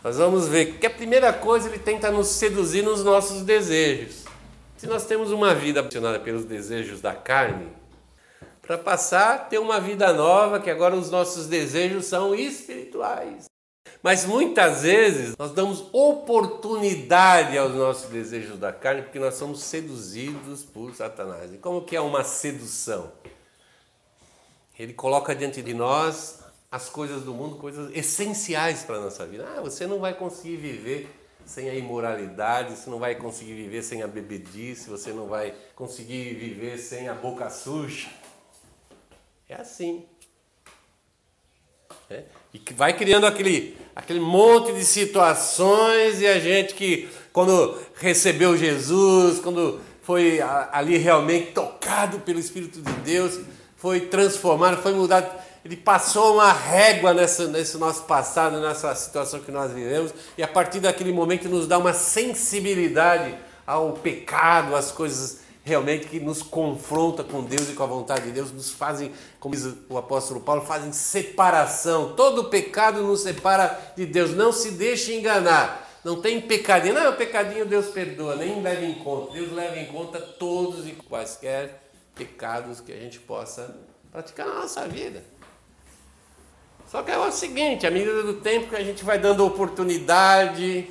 nós 0.04 0.18
vamos 0.18 0.48
ver 0.48 0.78
que 0.78 0.86
a 0.86 0.90
primeira 0.90 1.32
coisa 1.32 1.70
ele 1.70 1.80
tenta 1.80 2.12
nos 2.12 2.28
seduzir 2.28 2.84
nos 2.84 3.04
nossos 3.04 3.44
desejos. 3.44 4.26
Se 4.78 4.88
nós 4.88 5.06
temos 5.06 5.32
uma 5.32 5.54
vida 5.56 5.80
apaixonada 5.80 6.20
pelos 6.20 6.46
desejos 6.46 7.00
da 7.02 7.14
carne, 7.14 7.72
para 8.62 8.78
passar 8.78 9.36
a 9.36 9.38
ter 9.38 9.60
uma 9.60 9.80
vida 9.80 10.12
nova, 10.14 10.60
que 10.60 10.70
agora 10.70 10.96
os 10.96 11.12
nossos 11.12 11.48
desejos 11.48 12.06
são 12.06 12.34
espirituais. 12.34 13.53
Mas 14.04 14.26
muitas 14.26 14.82
vezes 14.82 15.34
nós 15.40 15.54
damos 15.54 15.86
oportunidade 15.94 17.58
aos 17.58 17.74
nossos 17.74 18.10
desejos 18.10 18.60
da 18.60 18.74
carne 18.74 19.04
porque 19.04 19.18
nós 19.18 19.36
somos 19.36 19.64
seduzidos 19.64 20.62
por 20.62 20.94
Satanás. 20.94 21.54
E 21.54 21.58
como 21.58 21.86
que 21.86 21.96
é 21.96 22.02
uma 22.02 22.22
sedução? 22.22 23.14
Ele 24.78 24.92
coloca 24.92 25.34
diante 25.34 25.62
de 25.62 25.74
nós 25.74 26.44
as 26.70 26.90
coisas 26.90 27.24
do 27.24 27.34
mundo, 27.34 27.56
coisas 27.56 27.96
essenciais 27.96 28.84
para 28.84 28.98
a 28.98 29.00
nossa 29.00 29.26
vida. 29.26 29.48
Ah, 29.56 29.62
você 29.62 29.88
não 29.88 30.00
vai 30.00 30.14
conseguir 30.14 30.58
viver 30.58 31.10
sem 31.46 31.70
a 31.70 31.76
imoralidade, 31.76 32.76
você 32.76 32.90
não 32.90 33.00
vai 33.00 33.16
conseguir 33.16 33.54
viver 33.54 33.84
sem 33.84 34.04
a 34.04 34.08
bebedice, 34.08 34.90
você 34.90 35.14
não 35.14 35.28
vai 35.28 35.56
conseguir 35.76 36.34
viver 36.34 36.78
sem 36.78 37.08
a 37.08 37.14
boca 37.14 37.50
suja. 37.50 38.10
É 39.48 39.56
assim. 39.56 40.06
É? 42.10 42.24
E 42.54 42.60
que 42.60 42.74
vai 42.74 42.94
criando 42.94 43.26
aquele, 43.26 43.78
aquele 43.96 44.20
monte 44.20 44.74
de 44.74 44.84
situações 44.86 46.22
e 46.22 46.28
a 46.28 46.40
gente 46.40 46.74
que, 46.74 47.10
quando 47.32 47.78
recebeu 47.96 48.56
Jesus, 48.58 49.40
quando 49.40 49.80
foi 50.04 50.40
ali 50.72 50.98
realmente 50.98 51.52
tocado 51.52 52.20
pelo 52.20 52.40
Espírito 52.40 52.82
de 52.82 52.92
Deus, 53.02 53.40
foi 53.78 54.02
transformado, 54.02 54.82
foi 54.82 54.94
mudado. 54.94 55.30
Ele 55.66 55.78
passou 55.78 56.36
uma 56.36 56.52
régua 56.52 57.14
nessa, 57.14 57.48
nesse 57.48 57.78
nosso 57.78 58.04
passado, 58.04 58.60
nessa 58.60 58.94
situação 58.96 59.40
que 59.40 59.52
nós 59.52 59.72
vivemos, 59.72 60.14
e 60.38 60.44
a 60.44 60.48
partir 60.48 60.82
daquele 60.82 61.14
momento 61.14 61.48
nos 61.48 61.68
dá 61.68 61.78
uma 61.78 61.94
sensibilidade 61.94 63.34
ao 63.66 63.94
pecado, 63.94 64.76
às 64.76 64.92
coisas 64.92 65.43
realmente 65.64 66.08
que 66.08 66.20
nos 66.20 66.44
confronta 66.44 67.24
com 67.24 67.44
Deus 67.44 67.70
e 67.70 67.74
com 67.74 67.84
a 67.84 67.88
vontade 67.88 68.26
de 68.26 68.32
Deus, 68.32 68.52
nos 68.52 68.72
fazem, 68.72 69.12
como 69.40 69.56
diz 69.56 69.74
o 69.90 69.98
apóstolo 69.98 70.42
Paulo, 70.42 70.62
fazem 70.62 70.92
separação. 70.92 72.14
Todo 72.16 72.46
pecado 72.46 73.02
nos 73.02 73.22
separa 73.22 73.94
de 73.96 74.06
Deus. 74.06 74.32
Não 74.32 74.52
se 74.52 74.72
deixe 74.72 75.14
enganar. 75.14 75.90
Não 76.04 76.20
tem 76.22 76.42
pecadinho. 76.42 76.94
Não, 76.94 77.16
pecadinho 77.16 77.66
Deus 77.66 77.88
perdoa, 77.88 78.36
nem 78.36 78.62
leva 78.62 78.84
em 78.84 78.96
conta. 78.96 79.34
Deus 79.34 79.54
leva 79.54 79.80
em 79.80 79.86
conta 79.86 80.20
todos 80.20 80.86
e 80.86 80.92
quaisquer 80.92 81.82
pecados 82.14 82.82
que 82.82 82.92
a 82.92 82.98
gente 82.98 83.20
possa 83.20 83.74
praticar 84.12 84.46
na 84.46 84.56
nossa 84.56 84.86
vida. 84.88 85.24
Só 86.92 87.02
que 87.02 87.10
é 87.10 87.18
o 87.18 87.32
seguinte, 87.32 87.88
à 87.88 87.92
medida 87.92 88.22
do 88.22 88.36
tempo 88.36 88.70
que 88.70 88.76
a 88.76 88.84
gente 88.84 89.04
vai 89.04 89.18
dando 89.18 89.46
oportunidade, 89.46 90.88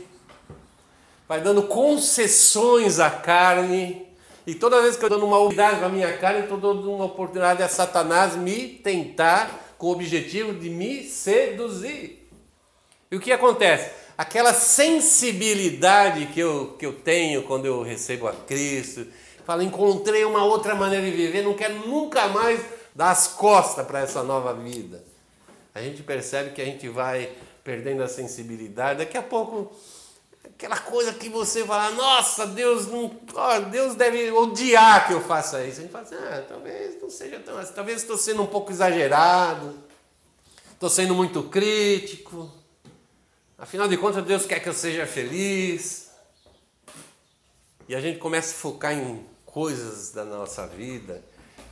vai 1.28 1.40
dando 1.40 1.62
concessões 1.64 2.98
à 2.98 3.08
carne, 3.08 4.11
e 4.46 4.54
toda 4.54 4.82
vez 4.82 4.96
que 4.96 5.04
eu 5.04 5.08
dou 5.08 5.24
uma 5.24 5.38
oportunidade 5.38 5.78
para 5.78 5.86
a 5.86 5.90
minha 5.90 6.16
carne, 6.18 6.40
eu 6.40 6.44
estou 6.44 6.58
dando 6.58 6.92
uma 6.92 7.04
oportunidade 7.04 7.62
a 7.62 7.68
Satanás 7.68 8.34
me 8.34 8.68
tentar 8.68 9.74
com 9.78 9.86
o 9.86 9.92
objetivo 9.92 10.52
de 10.52 10.68
me 10.68 11.04
seduzir. 11.04 12.28
E 13.10 13.16
o 13.16 13.20
que 13.20 13.30
acontece? 13.30 13.90
Aquela 14.18 14.52
sensibilidade 14.52 16.26
que 16.26 16.40
eu, 16.40 16.76
que 16.78 16.84
eu 16.84 16.92
tenho 16.92 17.42
quando 17.44 17.66
eu 17.66 17.82
recebo 17.82 18.26
a 18.26 18.32
Cristo, 18.32 19.06
falo, 19.44 19.62
encontrei 19.62 20.24
uma 20.24 20.44
outra 20.44 20.74
maneira 20.74 21.04
de 21.04 21.12
viver, 21.12 21.42
não 21.42 21.54
quero 21.54 21.86
nunca 21.86 22.26
mais 22.28 22.60
dar 22.94 23.10
as 23.10 23.28
costas 23.28 23.86
para 23.86 24.00
essa 24.00 24.22
nova 24.22 24.52
vida. 24.54 25.04
A 25.74 25.80
gente 25.80 26.02
percebe 26.02 26.50
que 26.50 26.60
a 26.60 26.64
gente 26.64 26.88
vai 26.88 27.30
perdendo 27.64 28.02
a 28.02 28.08
sensibilidade, 28.08 28.98
daqui 28.98 29.16
a 29.16 29.22
pouco 29.22 29.72
aquela 30.44 30.78
coisa 30.78 31.12
que 31.12 31.28
você 31.28 31.64
fala, 31.64 31.90
nossa, 31.90 32.46
Deus 32.46 32.86
não, 32.86 33.08
Deus 33.70 33.94
deve 33.94 34.30
odiar 34.30 35.06
que 35.06 35.12
eu 35.12 35.20
faça 35.20 35.64
isso. 35.64 35.80
A 35.80 35.82
gente 35.82 35.92
fala 35.92 36.04
assim, 36.04 36.14
ah, 36.14 36.44
talvez 36.48 37.00
não 37.00 37.10
seja 37.10 37.40
tão 37.40 37.58
assim, 37.58 37.72
talvez 37.72 38.02
estou 38.02 38.16
sendo 38.16 38.42
um 38.42 38.46
pouco 38.46 38.70
exagerado, 38.70 39.74
estou 40.72 40.88
sendo 40.88 41.14
muito 41.14 41.42
crítico. 41.44 42.50
Afinal 43.58 43.88
de 43.88 43.96
contas, 43.96 44.24
Deus 44.24 44.46
quer 44.46 44.60
que 44.60 44.68
eu 44.68 44.72
seja 44.72 45.06
feliz. 45.06 46.10
E 47.88 47.94
a 47.94 48.00
gente 48.00 48.18
começa 48.18 48.54
a 48.54 48.58
focar 48.58 48.92
em 48.92 49.26
coisas 49.44 50.12
da 50.12 50.24
nossa 50.24 50.66
vida 50.66 51.22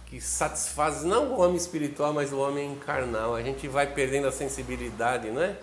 que 0.07 0.21
satisfazem 0.21 1.09
não 1.09 1.33
o 1.33 1.41
homem 1.41 1.57
espiritual, 1.57 2.13
mas 2.13 2.33
o 2.33 2.39
homem 2.39 2.77
carnal. 2.85 3.35
A 3.35 3.43
gente 3.43 3.69
vai 3.69 3.87
perdendo 3.93 4.27
a 4.27 4.33
sensibilidade, 4.33 5.31
não 5.31 5.41
é? 5.41 5.57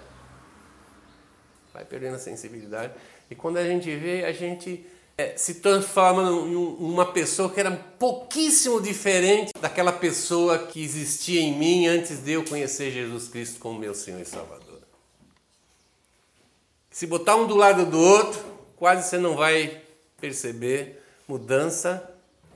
Vai 1.78 1.86
perdendo 1.86 2.16
a 2.16 2.20
sensibilidade. 2.20 2.94
E 3.30 3.36
quando 3.36 3.58
a 3.58 3.64
gente 3.64 3.94
vê, 3.96 4.26
a 4.26 4.32
gente 4.32 4.86
é, 5.18 5.38
se 5.38 5.56
transforma 5.56 6.24
em 6.24 6.56
uma 6.56 7.06
pessoa 7.12 7.50
que 7.50 7.60
era 7.60 7.72
pouquíssimo 7.72 8.82
diferente 8.82 9.52
daquela 9.62 9.92
pessoa 9.92 10.58
que 10.58 10.84
existia 10.84 11.40
em 11.40 11.58
mim 11.58 11.88
antes 11.88 12.20
de 12.20 12.32
eu 12.32 12.44
conhecer 12.44 12.92
Jesus 12.92 13.28
Cristo 13.28 13.60
como 13.60 13.80
meu 13.80 13.94
Senhor 13.94 14.20
e 14.20 14.26
Salvador. 14.26 14.82
Se 16.90 17.06
botar 17.06 17.36
um 17.36 17.46
do 17.46 17.56
lado 17.56 17.86
do 17.86 18.00
outro, 18.00 18.44
quase 18.76 19.08
você 19.08 19.20
não 19.20 19.36
vai 19.36 19.82
perceber 20.20 21.00
mudança 21.28 22.12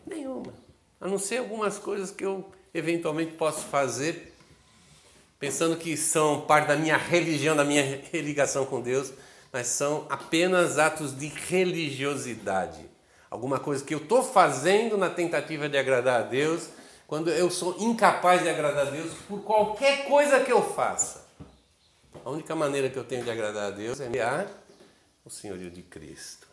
nenhuma, 0.06 0.52
a 1.00 1.08
não 1.08 1.20
ser 1.20 1.38
algumas 1.38 1.78
coisas 1.78 2.10
que 2.10 2.26
eu 2.26 2.50
eventualmente 2.74 3.34
posso 3.34 3.66
fazer 3.68 4.31
pensando 5.42 5.76
que 5.76 5.98
são 5.98 6.42
parte 6.42 6.68
da 6.68 6.76
minha 6.76 6.96
religião, 6.96 7.56
da 7.56 7.66
minha 7.66 8.00
religação 8.12 8.64
com 8.64 8.80
Deus, 8.80 9.12
mas 9.52 9.66
são 9.66 10.06
apenas 10.08 10.78
atos 10.78 11.18
de 11.18 11.28
religiosidade. 11.28 12.86
Alguma 13.28 13.60
coisa 13.60 13.84
que 13.84 13.92
eu 13.92 13.98
estou 13.98 14.22
fazendo 14.22 14.98
na 14.98 15.10
tentativa 15.10 15.68
de 15.68 15.80
agradar 15.80 16.20
a 16.20 16.24
Deus, 16.24 16.70
quando 17.08 17.32
eu 17.32 17.50
sou 17.50 17.76
incapaz 17.80 18.44
de 18.44 18.50
agradar 18.50 18.86
a 18.88 18.92
Deus 18.92 19.14
por 19.28 19.42
qualquer 19.42 20.06
coisa 20.06 20.42
que 20.42 20.52
eu 20.52 20.62
faça. 20.62 21.26
A 22.24 22.30
única 22.30 22.56
maneira 22.56 22.88
que 22.88 22.98
eu 22.98 23.04
tenho 23.04 23.24
de 23.24 23.32
agradar 23.32 23.70
a 23.70 23.72
Deus 23.72 24.00
é 24.00 24.06
enviar 24.06 24.48
o 25.26 25.30
senhorio 25.32 25.72
de 25.72 25.82
Cristo. 25.82 26.48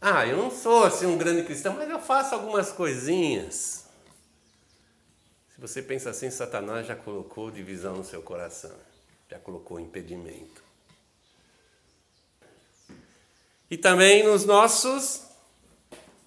Ah, 0.00 0.26
eu 0.26 0.38
não 0.38 0.50
sou 0.50 0.84
assim 0.84 1.04
um 1.04 1.18
grande 1.18 1.42
cristão, 1.42 1.74
mas 1.74 1.90
eu 1.90 2.00
faço 2.00 2.34
algumas 2.34 2.72
coisinhas. 2.72 3.87
Se 5.58 5.62
você 5.62 5.82
pensa 5.82 6.10
assim, 6.10 6.30
Satanás 6.30 6.86
já 6.86 6.94
colocou 6.94 7.50
divisão 7.50 7.96
no 7.96 8.04
seu 8.04 8.22
coração, 8.22 8.70
já 9.28 9.40
colocou 9.40 9.80
impedimento. 9.80 10.62
E 13.68 13.76
também 13.76 14.22
nos 14.22 14.44
nossos 14.44 15.24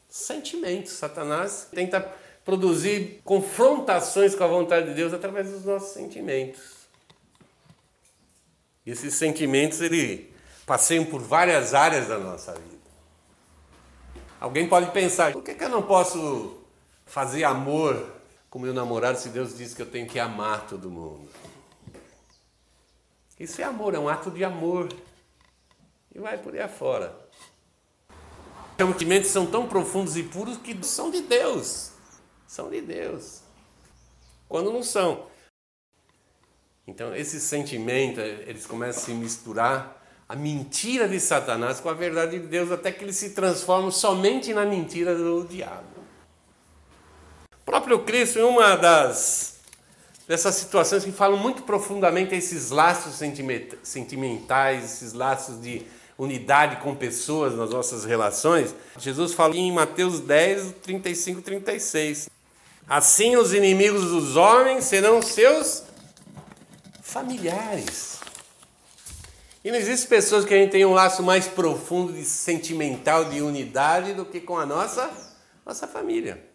sentimentos. 0.09 0.91
Satanás 0.91 1.69
tenta 1.73 2.01
produzir 2.43 3.21
confrontações 3.23 4.35
com 4.35 4.43
a 4.43 4.47
vontade 4.47 4.87
de 4.87 4.95
Deus 4.95 5.13
através 5.13 5.49
dos 5.49 5.63
nossos 5.63 5.93
sentimentos. 5.93 6.89
E 8.85 8.91
esses 8.91 9.13
sentimentos 9.13 9.79
ele 9.79 10.29
passeiam 10.65 11.05
por 11.05 11.21
várias 11.21 11.73
áreas 11.73 12.09
da 12.09 12.19
nossa 12.19 12.51
vida. 12.51 12.81
Alguém 14.41 14.67
pode 14.67 14.91
pensar: 14.91 15.31
por 15.31 15.41
que, 15.41 15.55
que 15.55 15.63
eu 15.63 15.69
não 15.69 15.83
posso 15.83 16.57
fazer 17.05 17.45
amor 17.45 18.19
com 18.51 18.59
meu 18.59 18.73
namorado 18.73 19.17
se 19.17 19.29
Deus 19.29 19.57
diz 19.57 19.73
que 19.73 19.81
eu 19.81 19.85
tenho 19.85 20.05
que 20.05 20.19
amar 20.19 20.67
todo 20.67 20.91
mundo? 20.91 21.27
Isso 23.39 23.61
é 23.61 23.63
amor, 23.63 23.95
é 23.95 23.99
um 23.99 24.09
ato 24.09 24.29
de 24.29 24.43
amor. 24.43 24.89
E 26.13 26.19
vai 26.19 26.37
por 26.37 26.53
aí 26.53 26.59
afora. 26.59 27.17
Os 28.77 28.85
sentimentos 28.85 29.29
são 29.29 29.45
tão 29.45 29.69
profundos 29.69 30.17
e 30.17 30.23
puros 30.23 30.57
que 30.57 30.77
são 30.83 31.09
de 31.09 31.21
Deus. 31.21 31.91
São 32.45 32.69
de 32.69 32.81
Deus. 32.81 33.39
Quando 34.49 34.69
não 34.69 34.83
são. 34.83 35.27
Então, 36.85 37.15
esses 37.15 37.43
sentimentos, 37.43 38.21
eles 38.21 38.65
começam 38.65 39.01
a 39.01 39.05
se 39.05 39.13
misturar 39.13 40.03
a 40.27 40.35
mentira 40.35 41.07
de 41.07 41.21
Satanás 41.21 41.79
com 41.79 41.87
a 41.87 41.93
verdade 41.93 42.37
de 42.37 42.47
Deus, 42.47 42.69
até 42.69 42.91
que 42.91 43.05
eles 43.05 43.15
se 43.15 43.29
transformam 43.29 43.91
somente 43.91 44.53
na 44.53 44.65
mentira 44.65 45.15
do 45.15 45.45
diabo. 45.45 45.90
O 47.61 47.65
próprio 47.65 47.99
Cristo, 47.99 48.39
em 48.39 48.43
uma 48.43 48.75
das 48.75 49.51
dessas 50.27 50.55
situações 50.55 51.03
que 51.03 51.11
falam 51.11 51.37
muito 51.37 51.63
profundamente 51.63 52.33
esses 52.33 52.69
laços 52.69 53.15
sentimentais, 53.83 54.85
esses 54.85 55.11
laços 55.11 55.61
de 55.61 55.85
unidade 56.17 56.77
com 56.77 56.95
pessoas 56.95 57.53
nas 57.53 57.71
nossas 57.71 58.05
relações, 58.05 58.73
Jesus 58.97 59.33
fala 59.33 59.57
em 59.57 59.71
Mateus 59.71 60.21
10, 60.21 60.75
35 60.81 61.41
36. 61.41 62.29
Assim 62.87 63.35
os 63.35 63.53
inimigos 63.53 64.05
dos 64.05 64.35
homens 64.35 64.85
serão 64.85 65.21
seus 65.21 65.83
familiares. 67.01 68.19
E 69.63 69.69
não 69.69 69.77
existe 69.77 70.07
pessoas 70.07 70.45
que 70.45 70.53
a 70.53 70.57
gente 70.57 70.71
tem 70.71 70.85
um 70.85 70.93
laço 70.93 71.21
mais 71.21 71.47
profundo 71.47 72.13
de 72.13 72.23
sentimental, 72.23 73.25
de 73.25 73.41
unidade, 73.41 74.13
do 74.13 74.25
que 74.25 74.39
com 74.39 74.57
a 74.57 74.65
nossa, 74.65 75.11
nossa 75.65 75.87
família. 75.87 76.50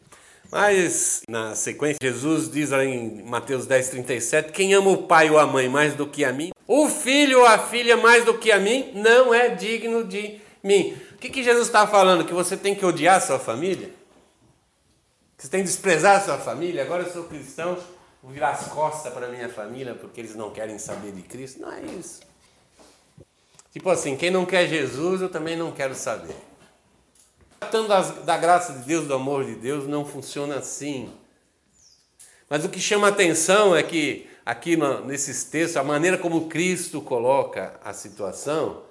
Mas 0.51 1.23
na 1.29 1.55
sequência, 1.55 1.99
Jesus 2.01 2.51
diz 2.51 2.73
em 2.73 3.23
Mateus 3.23 3.67
10, 3.67 3.89
37: 3.91 4.53
Quem 4.53 4.75
ama 4.75 4.91
o 4.91 5.03
pai 5.05 5.31
ou 5.31 5.39
a 5.39 5.47
mãe 5.47 5.69
mais 5.69 5.95
do 5.95 6.07
que 6.07 6.25
a 6.25 6.33
mim, 6.33 6.51
o 6.67 6.89
filho 6.89 7.41
ou 7.41 7.47
a 7.47 7.59
filha 7.59 7.97
mais 7.97 8.25
do 8.25 8.39
que 8.39 8.51
a 8.53 8.59
mim, 8.59 8.93
não 8.95 9.33
é 9.35 9.49
digno 9.49 10.05
de 10.05 10.41
mim. 10.63 10.97
O 11.13 11.19
que, 11.19 11.31
que 11.31 11.43
Jesus 11.43 11.67
está 11.67 11.87
falando? 11.87 12.25
Que 12.25 12.35
você 12.35 12.57
tem 12.57 12.75
que 12.75 12.85
odiar 12.85 13.17
a 13.17 13.21
sua 13.21 13.39
família? 13.39 13.91
Que 15.37 15.45
você 15.45 15.49
tem 15.49 15.61
que 15.61 15.67
desprezar 15.67 16.17
a 16.17 16.21
sua 16.21 16.39
família? 16.39 16.83
Agora 16.83 17.03
eu 17.03 17.13
sou 17.13 17.25
cristão, 17.25 17.79
vou 18.23 18.33
virar 18.33 18.51
as 18.51 18.69
costas 18.69 19.13
para 19.13 19.29
minha 19.29 19.49
família 19.49 19.95
porque 19.95 20.21
eles 20.21 20.35
não 20.35 20.51
querem 20.51 20.79
saber 20.79 21.13
de 21.13 21.23
Cristo? 21.23 21.61
Não 21.61 21.73
é 21.73 21.83
isso. 21.83 22.21
Tipo 23.73 23.91
assim, 23.91 24.17
quem 24.17 24.31
não 24.31 24.47
quer 24.47 24.67
Jesus, 24.67 25.21
eu 25.21 25.29
também 25.29 25.57
não 25.57 25.71
quero 25.71 25.95
saber. 25.95 26.35
Tratando 27.59 27.89
da 28.25 28.37
graça 28.37 28.75
de 28.75 28.87
Deus, 28.87 29.07
do 29.07 29.15
amor 29.15 29.45
de 29.45 29.55
Deus, 29.55 29.87
não 29.87 30.05
funciona 30.05 30.57
assim. 30.57 31.11
Mas 32.49 32.65
o 32.65 32.69
que 32.69 32.79
chama 32.79 33.09
atenção 33.09 33.75
é 33.75 33.83
que 33.83 34.29
aqui 34.45 34.77
nesses 35.05 35.45
textos, 35.45 35.77
a 35.77 35.83
maneira 35.83 36.17
como 36.19 36.49
Cristo 36.49 37.01
coloca 37.01 37.81
a 37.83 37.93
situação, 37.93 38.83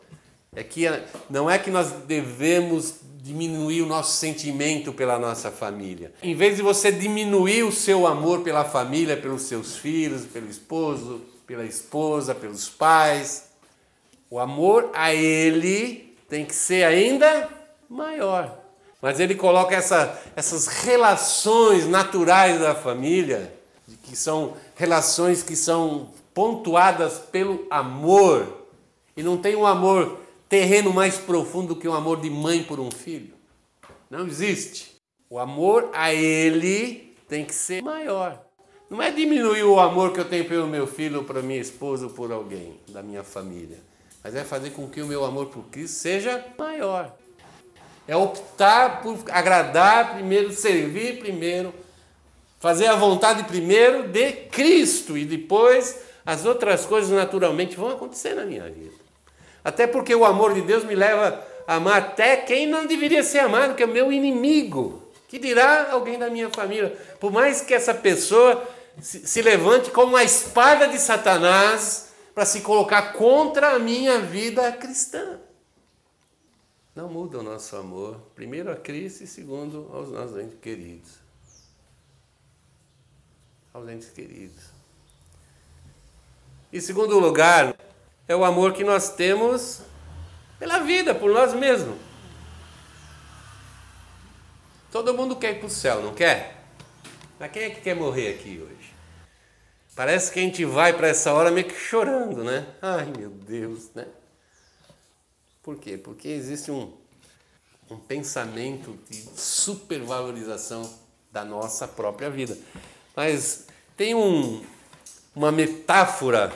é 0.56 0.64
que 0.64 0.86
não 1.30 1.50
é 1.50 1.58
que 1.58 1.70
nós 1.70 1.92
devemos 2.08 2.96
diminuir 3.22 3.82
o 3.82 3.86
nosso 3.86 4.18
sentimento 4.18 4.94
pela 4.94 5.18
nossa 5.18 5.50
família. 5.52 6.14
Em 6.22 6.36
vez 6.36 6.58
de 6.58 6.62
você 6.62 6.92
diminuir 6.92 7.64
o 7.64 7.72
seu 7.72 8.06
amor 8.06 8.42
pela 8.42 8.64
família, 8.64 9.18
pelos 9.18 9.44
seus 9.44 9.78
filhos, 9.78 10.26
pelo 10.26 10.50
esposo, 10.50 11.22
pela 11.48 11.66
esposa, 11.66 12.36
pelos 12.36 12.70
pais, 12.70 13.46
o 14.30 14.40
amor 14.40 14.92
a 14.94 15.14
ele 15.14 16.16
tem 16.30 16.46
que 16.46 16.54
ser 16.54 16.84
ainda 16.84 17.50
maior. 17.90 18.60
Mas 19.02 19.20
ele 19.20 19.36
coloca 19.36 19.76
essa, 19.76 20.20
essas 20.36 20.68
relações 20.68 21.86
naturais 21.86 22.60
da 22.60 22.74
família, 22.74 23.54
que 24.04 24.16
são 24.16 24.56
relações 24.76 25.44
que 25.44 25.56
são 25.56 26.10
pontuadas 26.34 27.20
pelo 27.20 27.66
amor, 27.70 28.66
e 29.16 29.24
não 29.24 29.38
tem 29.38 29.56
um 29.56 29.66
amor 29.66 30.20
terreno 30.50 30.94
mais 30.94 31.18
profundo 31.18 31.76
que 31.76 31.88
o 31.88 31.92
um 31.92 31.94
amor 31.94 32.20
de 32.20 32.30
mãe 32.30 32.64
por 32.64 32.80
um 32.80 32.92
filho. 32.92 33.34
Não 34.10 34.28
existe. 34.28 34.96
O 35.30 35.40
amor 35.40 35.90
a 35.94 36.14
ele 36.14 37.16
tem 37.28 37.46
que 37.46 37.54
ser 37.54 37.82
maior. 37.82 38.42
Não 38.90 39.02
é 39.02 39.12
diminuir 39.12 39.64
o 39.64 39.80
amor 39.80 40.14
que 40.14 40.20
eu 40.20 40.30
tenho 40.30 40.48
pelo 40.48 40.68
meu 40.68 40.86
filho, 40.86 41.24
para 41.24 41.42
minha 41.42 41.60
esposa 41.60 42.06
ou 42.06 42.12
por 42.12 42.32
alguém 42.32 42.80
da 42.90 43.02
minha 43.02 43.24
família, 43.24 43.80
mas 44.24 44.36
é 44.36 44.44
fazer 44.44 44.72
com 44.72 44.88
que 44.88 45.02
o 45.02 45.08
meu 45.08 45.26
amor 45.26 45.48
por 45.48 45.64
Cristo 45.66 45.96
seja 45.96 46.46
maior. 46.58 47.16
É 48.08 48.16
optar 48.16 49.02
por 49.02 49.18
agradar 49.32 50.14
primeiro, 50.14 50.52
servir 50.52 51.20
primeiro, 51.20 51.74
fazer 52.60 52.88
a 52.88 52.96
vontade 52.96 53.44
primeiro 53.46 54.08
de 54.08 54.32
Cristo 54.32 55.18
e 55.18 55.26
depois 55.26 56.00
as 56.26 56.46
outras 56.46 56.86
coisas 56.86 57.10
naturalmente 57.10 57.76
vão 57.76 57.90
acontecer 57.90 58.36
na 58.36 58.46
minha 58.46 58.64
vida. 58.70 58.94
Até 59.64 59.88
porque 59.88 60.14
o 60.14 60.26
amor 60.26 60.54
de 60.54 60.62
Deus 60.62 60.84
me 60.84 60.94
leva 60.94 61.44
a 61.68 61.76
amar 61.76 61.98
até 61.98 62.38
quem 62.38 62.68
não 62.68 62.86
deveria 62.86 63.24
ser 63.24 63.40
amado, 63.40 63.76
que 63.76 63.82
é 63.82 63.86
o 63.86 63.90
meu 63.90 64.12
inimigo. 64.12 65.04
Que 65.28 65.40
dirá 65.40 65.90
alguém 65.92 66.20
da 66.20 66.30
minha 66.30 66.50
família? 66.50 66.96
Por 67.20 67.32
mais 67.32 67.62
que 67.62 67.74
essa 67.74 67.94
pessoa 67.94 68.64
se 69.02 69.42
levante 69.42 69.90
como 69.90 70.10
uma 70.10 70.24
espada 70.24 70.88
de 70.88 71.00
Satanás 71.00 72.10
para 72.36 72.46
se 72.46 72.62
colocar 72.62 73.14
contra 73.14 73.72
a 73.72 73.80
minha 73.80 74.20
vida 74.20 74.72
cristã 74.74 75.40
não 76.96 77.10
muda 77.10 77.40
o 77.40 77.44
nosso 77.44 77.76
amor, 77.76 78.22
primeiro 78.34 78.72
a 78.72 78.76
Cristo 78.76 79.26
e 79.26 79.28
segundo 79.28 79.90
aos 79.94 80.10
nossos 80.10 80.38
entes 80.38 80.58
queridos. 80.62 81.20
Aos 83.74 83.90
entes 83.90 84.10
queridos. 84.10 84.64
Em 86.72 86.80
segundo 86.80 87.20
lugar, 87.20 87.76
é 88.28 88.36
o 88.36 88.46
amor 88.46 88.74
que 88.74 88.84
nós 88.84 89.10
temos 89.14 89.82
pela 90.58 90.80
vida, 90.80 91.14
por 91.14 91.32
nós 91.32 91.54
mesmos. 91.54 91.98
Todo 94.90 95.14
mundo 95.14 95.36
quer 95.36 95.52
ir 95.52 95.60
para 95.60 95.68
o 95.68 95.70
céu, 95.70 96.02
não 96.02 96.14
quer? 96.14 96.64
Mas 97.38 97.52
quem 97.52 97.64
é 97.64 97.70
que 97.70 97.82
quer 97.82 97.96
morrer 97.96 98.36
aqui 98.36 98.62
hoje? 98.64 98.94
Parece 99.94 100.32
que 100.32 100.40
a 100.40 100.42
gente 100.42 100.64
vai 100.64 100.94
para 100.94 101.10
essa 101.10 101.34
hora 101.34 101.52
meio 101.52 101.68
que 101.68 101.78
chorando, 101.78 102.44
né? 102.44 102.66
Ai 102.82 103.12
meu 103.18 103.30
Deus, 103.30 103.92
né? 103.94 104.08
Por 105.66 105.78
quê? 105.78 105.98
Porque 105.98 106.28
existe 106.28 106.70
um, 106.70 106.94
um 107.90 107.98
pensamento 107.98 108.96
de 109.10 109.18
supervalorização 109.36 110.88
da 111.32 111.44
nossa 111.44 111.88
própria 111.88 112.30
vida. 112.30 112.56
Mas 113.16 113.66
tem 113.98 114.14
um, 114.14 114.64
uma 115.36 115.52
metáfora 115.52 116.54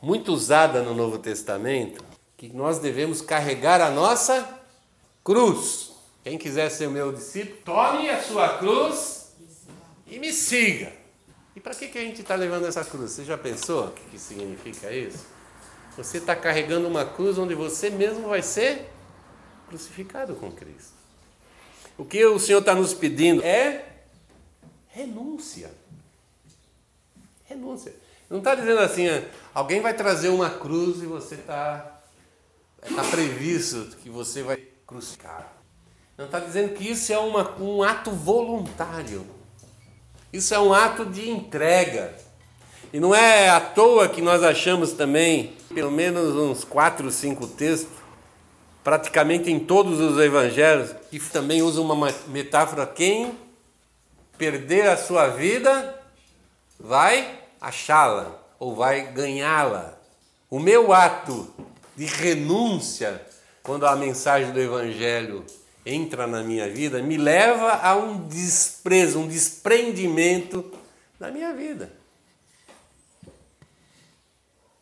muito 0.00 0.32
usada 0.32 0.84
no 0.84 0.94
Novo 0.94 1.18
Testamento 1.18 2.04
que 2.36 2.48
nós 2.50 2.78
devemos 2.78 3.20
carregar 3.20 3.80
a 3.80 3.90
nossa 3.90 4.60
cruz. 5.24 5.90
Quem 6.22 6.38
quiser 6.38 6.70
ser 6.70 6.88
meu 6.88 7.12
discípulo, 7.12 7.58
tome 7.64 8.08
a 8.08 8.22
sua 8.22 8.56
cruz 8.56 9.32
e 10.06 10.16
me 10.20 10.32
siga. 10.32 10.92
E 11.56 11.60
para 11.60 11.74
que, 11.74 11.88
que 11.88 11.98
a 11.98 12.02
gente 12.02 12.20
está 12.20 12.36
levando 12.36 12.66
essa 12.68 12.84
cruz? 12.84 13.10
Você 13.10 13.24
já 13.24 13.36
pensou 13.36 13.88
o 13.88 13.90
que, 13.90 14.10
que 14.12 14.18
significa 14.18 14.92
isso? 14.92 15.37
Você 15.98 16.18
está 16.18 16.36
carregando 16.36 16.86
uma 16.86 17.04
cruz 17.04 17.38
onde 17.38 17.56
você 17.56 17.90
mesmo 17.90 18.28
vai 18.28 18.40
ser 18.40 18.88
crucificado 19.68 20.36
com 20.36 20.48
Cristo. 20.52 20.92
O 21.98 22.04
que 22.04 22.24
o 22.24 22.38
Senhor 22.38 22.60
está 22.60 22.72
nos 22.72 22.94
pedindo 22.94 23.42
é 23.42 23.84
renúncia. 24.86 25.72
Renúncia. 27.46 27.92
Não 28.30 28.38
está 28.38 28.54
dizendo 28.54 28.78
assim, 28.78 29.08
ah, 29.08 29.24
alguém 29.52 29.80
vai 29.80 29.92
trazer 29.92 30.28
uma 30.28 30.48
cruz 30.48 31.02
e 31.02 31.06
você 31.06 31.34
está 31.34 32.00
tá 32.94 33.02
previsto 33.10 33.96
que 33.96 34.08
você 34.08 34.44
vai 34.44 34.56
crucificar. 34.86 35.52
Não 36.16 36.26
está 36.26 36.38
dizendo 36.38 36.74
que 36.74 36.88
isso 36.88 37.12
é 37.12 37.18
uma, 37.18 37.60
um 37.60 37.82
ato 37.82 38.12
voluntário. 38.12 39.26
Isso 40.32 40.54
é 40.54 40.60
um 40.60 40.72
ato 40.72 41.04
de 41.04 41.28
entrega. 41.28 42.14
E 42.92 43.00
não 43.00 43.12
é 43.12 43.48
à 43.48 43.60
toa 43.60 44.08
que 44.08 44.22
nós 44.22 44.44
achamos 44.44 44.92
também, 44.92 45.57
pelo 45.78 45.92
menos 45.92 46.34
uns 46.34 46.64
quatro, 46.64 47.08
cinco 47.08 47.46
textos, 47.46 47.92
praticamente 48.82 49.48
em 49.48 49.60
todos 49.60 50.00
os 50.00 50.18
evangelhos, 50.18 50.92
que 51.08 51.20
também 51.20 51.62
usa 51.62 51.80
uma 51.80 52.12
metáfora: 52.26 52.84
quem 52.84 53.38
perder 54.36 54.88
a 54.88 54.96
sua 54.96 55.28
vida 55.28 55.96
vai 56.80 57.38
achá-la 57.60 58.42
ou 58.58 58.74
vai 58.74 59.12
ganhá-la. 59.12 59.96
O 60.50 60.58
meu 60.58 60.92
ato 60.92 61.48
de 61.94 62.06
renúncia, 62.06 63.24
quando 63.62 63.86
a 63.86 63.94
mensagem 63.94 64.50
do 64.50 64.58
evangelho 64.58 65.46
entra 65.86 66.26
na 66.26 66.42
minha 66.42 66.68
vida, 66.68 67.00
me 67.00 67.16
leva 67.16 67.74
a 67.74 67.94
um 67.94 68.26
desprezo, 68.26 69.20
um 69.20 69.28
desprendimento 69.28 70.72
da 71.20 71.30
minha 71.30 71.52
vida. 71.52 71.97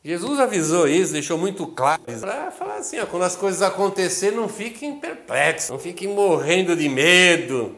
Jesus 0.07 0.39
avisou 0.39 0.87
isso, 0.87 1.13
deixou 1.13 1.37
muito 1.37 1.67
claro, 1.67 2.01
para 2.01 2.53
falar 2.53 2.77
assim: 2.77 2.97
ó, 3.01 3.07
quando 3.07 3.25
as 3.25 3.35
coisas 3.35 3.61
acontecerem, 3.61 4.37
não 4.37 4.49
fiquem 4.49 5.01
perplexos, 5.01 5.71
não 5.71 5.81
fiquem 5.81 6.07
morrendo 6.07 6.77
de 6.77 6.89
medo. 6.89 7.77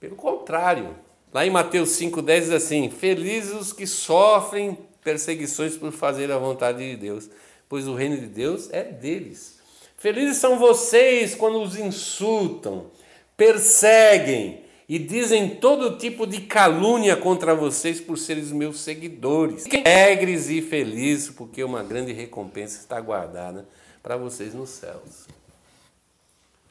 Pelo 0.00 0.16
contrário, 0.16 0.96
lá 1.32 1.46
em 1.46 1.50
Mateus 1.50 1.90
5,10 1.90 2.40
diz 2.40 2.50
assim: 2.50 2.90
Felizes 2.90 3.52
os 3.52 3.72
que 3.72 3.86
sofrem 3.86 4.76
perseguições 5.04 5.76
por 5.76 5.92
fazer 5.92 6.32
a 6.32 6.36
vontade 6.36 6.78
de 6.78 6.96
Deus, 6.96 7.30
pois 7.68 7.86
o 7.86 7.94
reino 7.94 8.16
de 8.16 8.26
Deus 8.26 8.68
é 8.72 8.82
deles. 8.82 9.60
Felizes 9.96 10.38
são 10.38 10.58
vocês 10.58 11.36
quando 11.36 11.62
os 11.62 11.76
insultam, 11.78 12.90
perseguem 13.36 14.64
e 14.90 14.98
dizem 14.98 15.54
todo 15.54 15.96
tipo 15.96 16.26
de 16.26 16.40
calúnia 16.40 17.16
contra 17.16 17.54
vocês 17.54 18.00
por 18.00 18.18
serem 18.18 18.42
meus 18.46 18.80
seguidores. 18.80 19.64
Alegres 19.72 20.50
e 20.50 20.60
felizes, 20.60 21.30
porque 21.30 21.62
uma 21.62 21.80
grande 21.84 22.12
recompensa 22.12 22.80
está 22.80 23.00
guardada 23.00 23.68
para 24.02 24.16
vocês 24.16 24.52
nos 24.52 24.70
céus. 24.70 25.28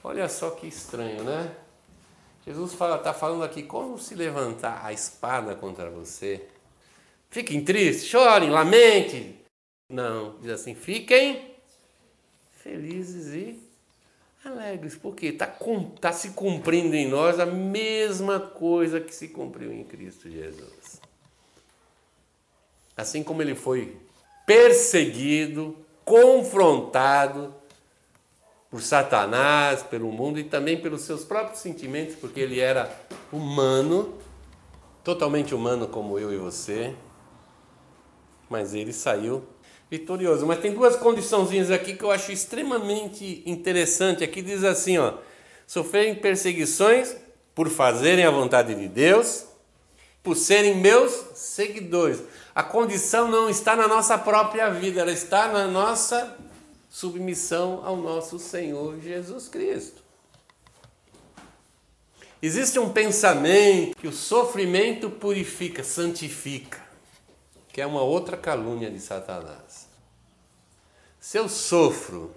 Olha 0.03 0.27
só 0.27 0.49
que 0.49 0.67
estranho, 0.67 1.23
né? 1.23 1.49
Jesus 2.45 2.73
está 2.73 3.13
falando 3.13 3.45
aqui 3.45 3.63
como 3.63 3.97
se 3.97 4.15
levantar 4.15 4.82
a 4.84 4.91
espada 4.91 5.55
contra 5.55 5.89
você. 5.89 6.45
Fiquem 7.29 7.63
tristes, 7.63 8.05
chorem, 8.05 8.49
lamentem. 8.49 9.39
Não, 9.88 10.36
diz 10.41 10.51
assim: 10.51 10.75
fiquem 10.75 11.55
felizes 12.51 13.34
e 13.34 13.68
alegres, 14.43 14.95
porque 14.95 15.28
está 15.28 15.47
tá 15.99 16.12
se 16.12 16.30
cumprindo 16.32 16.95
em 16.95 17.08
nós 17.08 17.39
a 17.39 17.45
mesma 17.45 18.39
coisa 18.39 18.99
que 19.02 19.13
se 19.13 19.28
cumpriu 19.28 19.71
em 19.71 19.84
Cristo 19.84 20.30
Jesus. 20.30 21.02
Assim 22.95 23.23
como 23.23 23.41
ele 23.41 23.56
foi 23.56 23.97
perseguido, 24.45 25.78
confrontado, 26.04 27.54
por 28.69 28.82
Satanás, 28.82 29.82
pelo 29.82 30.12
mundo 30.12 30.39
e 30.39 30.43
também 30.43 30.80
pelos 30.80 31.02
seus 31.02 31.23
próprios 31.23 31.60
sentimentos, 31.60 32.15
porque 32.15 32.39
ele 32.39 32.60
era 32.60 32.93
humano, 33.32 34.13
totalmente 35.04 35.56
humano 35.56 35.88
como 35.88 36.19
eu 36.19 36.32
e 36.32 36.38
você, 36.38 36.95
mas 38.49 38.73
ele 38.73 38.93
saiu 38.93 39.43
vitorioso. 39.89 40.45
Mas 40.45 40.60
tem 40.60 40.73
duas 40.73 40.95
condiçãozinhas 40.95 41.71
aqui 41.71 41.95
que 41.95 42.04
eu 42.04 42.12
acho 42.12 42.32
extremamente 42.32 43.43
interessante. 43.45 44.23
Aqui 44.23 44.41
diz 44.41 44.63
assim, 44.63 44.97
ó: 44.97 45.15
sofrerem 45.65 46.15
perseguições 46.15 47.15
por 47.56 47.69
fazerem 47.69 48.25
a 48.25 48.32
vontade 48.32 48.73
de 48.75 48.88
Deus, 48.88 49.45
por 50.23 50.36
serem 50.36 50.75
meus 50.75 51.12
seguidores. 51.36 52.21
A 52.54 52.63
condição 52.63 53.28
não 53.28 53.49
está 53.49 53.75
na 53.75 53.88
nossa 53.88 54.17
própria 54.17 54.69
vida, 54.69 55.02
ela 55.02 55.12
está 55.12 55.47
na 55.47 55.67
nossa 55.67 56.38
submissão 56.89 57.82
ao 57.86 57.95
nosso 57.95 58.39
Senhor 58.39 58.99
Jesus 58.99 59.47
Cristo. 59.47 60.02
Existe 62.41 62.80
um 62.80 62.89
pensamento 62.89 63.97
que 63.97 64.08
o 64.08 64.13
sofrimento 64.13 65.10
purifica, 65.10 65.84
santifica, 65.84 66.82
que 67.67 67.82
é 67.82 67.86
uma 67.86 68.02
outra 68.02 68.38
calúnia 68.38 68.89
de 68.89 68.99
Satanás. 68.99 69.68
Se 71.19 71.38
eu 71.38 71.49
sofro 71.49 72.34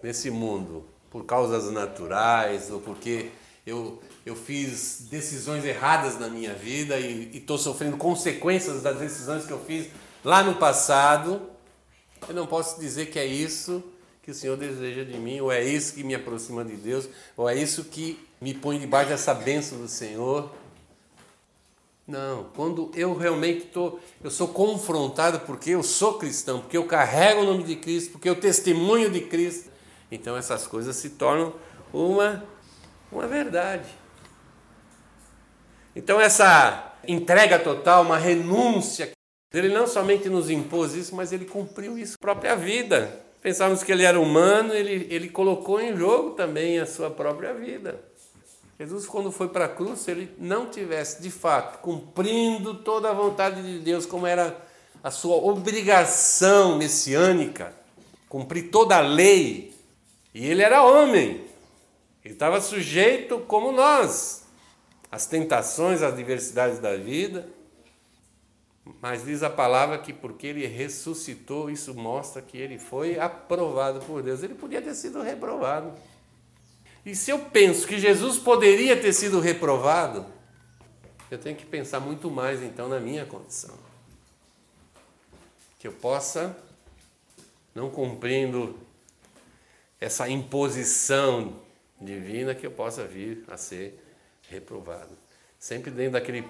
nesse 0.00 0.30
mundo 0.30 0.86
por 1.10 1.24
causas 1.24 1.70
naturais 1.72 2.70
ou 2.70 2.80
porque 2.80 3.30
eu, 3.66 4.00
eu 4.24 4.36
fiz 4.36 5.08
decisões 5.10 5.64
erradas 5.64 6.18
na 6.18 6.28
minha 6.28 6.54
vida 6.54 6.98
e 6.98 7.36
estou 7.36 7.58
sofrendo 7.58 7.96
consequências 7.96 8.80
das 8.82 8.98
decisões 8.98 9.44
que 9.44 9.50
eu 9.50 9.58
fiz 9.58 9.88
lá 10.24 10.44
no 10.44 10.54
passado, 10.54 11.42
eu 12.28 12.34
não 12.34 12.46
posso 12.46 12.80
dizer 12.80 13.06
que 13.06 13.18
é 13.18 13.26
isso 13.26 13.82
que 14.22 14.30
o 14.30 14.34
Senhor 14.34 14.56
deseja 14.56 15.04
de 15.04 15.18
mim, 15.18 15.40
ou 15.40 15.50
é 15.50 15.64
isso 15.64 15.94
que 15.94 16.04
me 16.04 16.14
aproxima 16.14 16.64
de 16.64 16.76
Deus, 16.76 17.08
ou 17.36 17.48
é 17.48 17.56
isso 17.56 17.84
que 17.84 18.24
me 18.40 18.54
põe 18.54 18.78
debaixo 18.78 19.10
dessa 19.10 19.34
bênção 19.34 19.78
do 19.78 19.88
Senhor. 19.88 20.48
Não, 22.06 22.44
quando 22.56 22.90
eu 22.94 23.16
realmente 23.16 23.66
estou, 23.66 24.00
eu 24.22 24.30
sou 24.30 24.48
confrontado 24.48 25.40
porque 25.40 25.70
eu 25.70 25.82
sou 25.82 26.18
cristão, 26.18 26.60
porque 26.60 26.76
eu 26.76 26.84
carrego 26.84 27.42
o 27.42 27.44
nome 27.44 27.62
de 27.62 27.76
Cristo, 27.76 28.12
porque 28.12 28.28
eu 28.28 28.34
testemunho 28.34 29.08
de 29.08 29.20
Cristo, 29.20 29.70
então 30.10 30.36
essas 30.36 30.66
coisas 30.66 30.96
se 30.96 31.10
tornam 31.10 31.54
uma, 31.92 32.44
uma 33.10 33.26
verdade. 33.28 33.88
Então 35.94 36.20
essa 36.20 36.96
entrega 37.06 37.58
total, 37.58 38.02
uma 38.02 38.18
renúncia 38.18 39.12
ele 39.52 39.68
não 39.68 39.86
somente 39.86 40.28
nos 40.28 40.48
impôs 40.48 40.94
isso, 40.94 41.14
mas 41.14 41.32
ele 41.32 41.44
cumpriu 41.44 41.98
isso 41.98 42.16
própria 42.18 42.56
vida. 42.56 43.20
Pensávamos 43.42 43.82
que 43.82 43.92
ele 43.92 44.04
era 44.04 44.18
humano, 44.18 44.72
ele, 44.72 45.06
ele 45.14 45.28
colocou 45.28 45.80
em 45.80 45.94
jogo 45.96 46.30
também 46.30 46.78
a 46.78 46.86
sua 46.86 47.10
própria 47.10 47.52
vida. 47.52 48.00
Jesus, 48.82 49.06
quando 49.06 49.30
foi 49.30 49.46
para 49.48 49.66
a 49.66 49.68
cruz, 49.68 50.00
se 50.00 50.10
ele 50.10 50.34
não 50.36 50.68
tivesse 50.68 51.22
de 51.22 51.30
fato 51.30 51.78
cumprindo 51.78 52.74
toda 52.74 53.10
a 53.10 53.12
vontade 53.12 53.62
de 53.62 53.78
Deus, 53.78 54.04
como 54.04 54.26
era 54.26 54.60
a 55.04 55.08
sua 55.08 55.36
obrigação 55.36 56.78
messiânica, 56.78 57.72
cumprir 58.28 58.72
toda 58.72 58.96
a 58.96 59.00
lei, 59.00 59.72
e 60.34 60.44
ele 60.44 60.62
era 60.62 60.82
homem, 60.82 61.44
ele 62.24 62.34
estava 62.34 62.60
sujeito 62.60 63.38
como 63.46 63.70
nós 63.70 64.46
às 65.12 65.26
tentações, 65.26 66.02
às 66.02 66.12
adversidades 66.12 66.80
da 66.80 66.96
vida. 66.96 67.48
Mas 69.00 69.24
diz 69.24 69.44
a 69.44 69.50
palavra 69.50 69.96
que 69.96 70.12
porque 70.12 70.48
ele 70.48 70.66
ressuscitou, 70.66 71.70
isso 71.70 71.94
mostra 71.94 72.42
que 72.42 72.58
ele 72.58 72.80
foi 72.80 73.16
aprovado 73.16 74.00
por 74.00 74.24
Deus. 74.24 74.42
Ele 74.42 74.54
podia 74.54 74.82
ter 74.82 74.94
sido 74.96 75.22
reprovado. 75.22 75.92
E 77.04 77.14
se 77.16 77.30
eu 77.30 77.38
penso 77.38 77.86
que 77.86 77.98
Jesus 77.98 78.38
poderia 78.38 79.00
ter 79.00 79.12
sido 79.12 79.40
reprovado, 79.40 80.26
eu 81.30 81.38
tenho 81.38 81.56
que 81.56 81.64
pensar 81.64 82.00
muito 82.00 82.30
mais 82.30 82.62
então 82.62 82.88
na 82.88 83.00
minha 83.00 83.26
condição. 83.26 83.76
Que 85.78 85.88
eu 85.88 85.92
possa, 85.92 86.56
não 87.74 87.90
cumprindo 87.90 88.78
essa 90.00 90.28
imposição 90.28 91.60
divina, 92.00 92.54
que 92.54 92.66
eu 92.66 92.70
possa 92.70 93.04
vir 93.04 93.44
a 93.48 93.56
ser 93.56 93.98
reprovado. 94.48 95.10
Sempre 95.58 95.90
dentro 95.90 96.12
daquele 96.12 96.44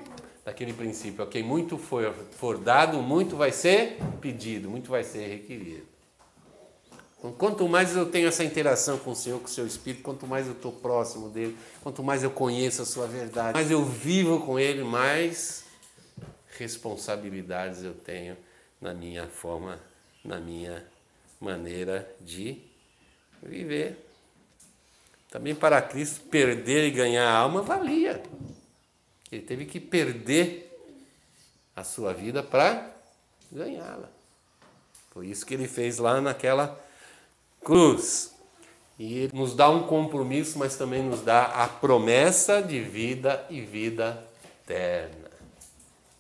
daquele 0.45 0.73
princípio, 0.73 1.25
ok? 1.25 1.43
Muito 1.43 1.79
for, 1.79 2.13
for 2.33 2.59
dado, 2.59 2.99
muito 2.99 3.37
vai 3.37 3.53
ser 3.53 3.99
pedido, 4.21 4.69
muito 4.69 4.91
vai 4.91 5.05
ser 5.05 5.27
requerido. 5.27 5.87
Então, 7.23 7.33
quanto 7.33 7.69
mais 7.69 7.95
eu 7.95 8.05
tenho 8.05 8.27
essa 8.27 8.43
interação 8.43 8.99
com 8.99 9.13
o 9.13 9.15
Senhor, 9.15 9.39
com 9.39 9.47
o 9.47 9.49
seu 9.49 9.65
Espírito, 9.65 10.03
quanto 10.03 10.27
mais 10.27 10.49
eu 10.49 10.55
estou 10.55 10.73
próximo 10.73 11.29
dele, 11.29 11.57
quanto 11.81 12.03
mais 12.03 12.25
eu 12.25 12.33
conheço 12.33 12.83
a 12.83 12.85
sua 12.85 13.07
verdade, 13.07 13.53
mais 13.55 13.71
eu 13.71 13.85
vivo 13.85 14.45
com 14.45 14.59
ele, 14.59 14.83
mais 14.83 15.65
responsabilidades 16.59 17.85
eu 17.85 17.95
tenho 17.95 18.37
na 18.81 18.93
minha 18.93 19.29
forma, 19.29 19.79
na 20.25 20.41
minha 20.41 20.85
maneira 21.41 22.13
de 22.21 22.61
viver. 23.41 24.05
Também 25.31 25.55
para 25.55 25.81
Cristo 25.81 26.23
perder 26.23 26.89
e 26.89 26.91
ganhar 26.91 27.29
a 27.29 27.39
alma 27.39 27.63
valia. 27.63 28.21
Ele 29.31 29.43
teve 29.43 29.65
que 29.65 29.79
perder 29.79 30.77
a 31.77 31.85
sua 31.85 32.13
vida 32.13 32.43
para 32.43 32.91
ganhá-la. 33.53 34.11
Foi 35.13 35.29
isso 35.29 35.47
que 35.47 35.55
ele 35.55 35.69
fez 35.69 35.99
lá 35.99 36.21
naquela 36.21 36.91
cruz. 37.65 38.33
E 38.99 39.19
ele 39.19 39.33
nos 39.35 39.55
dá 39.55 39.71
um 39.71 39.85
compromisso, 39.85 40.59
mas 40.59 40.77
também 40.77 41.03
nos 41.03 41.23
dá 41.23 41.45
a 41.45 41.67
promessa 41.67 42.63
de 42.63 42.81
vida 42.81 43.45
e 43.49 43.61
vida 43.61 44.23
eterna, 44.63 45.31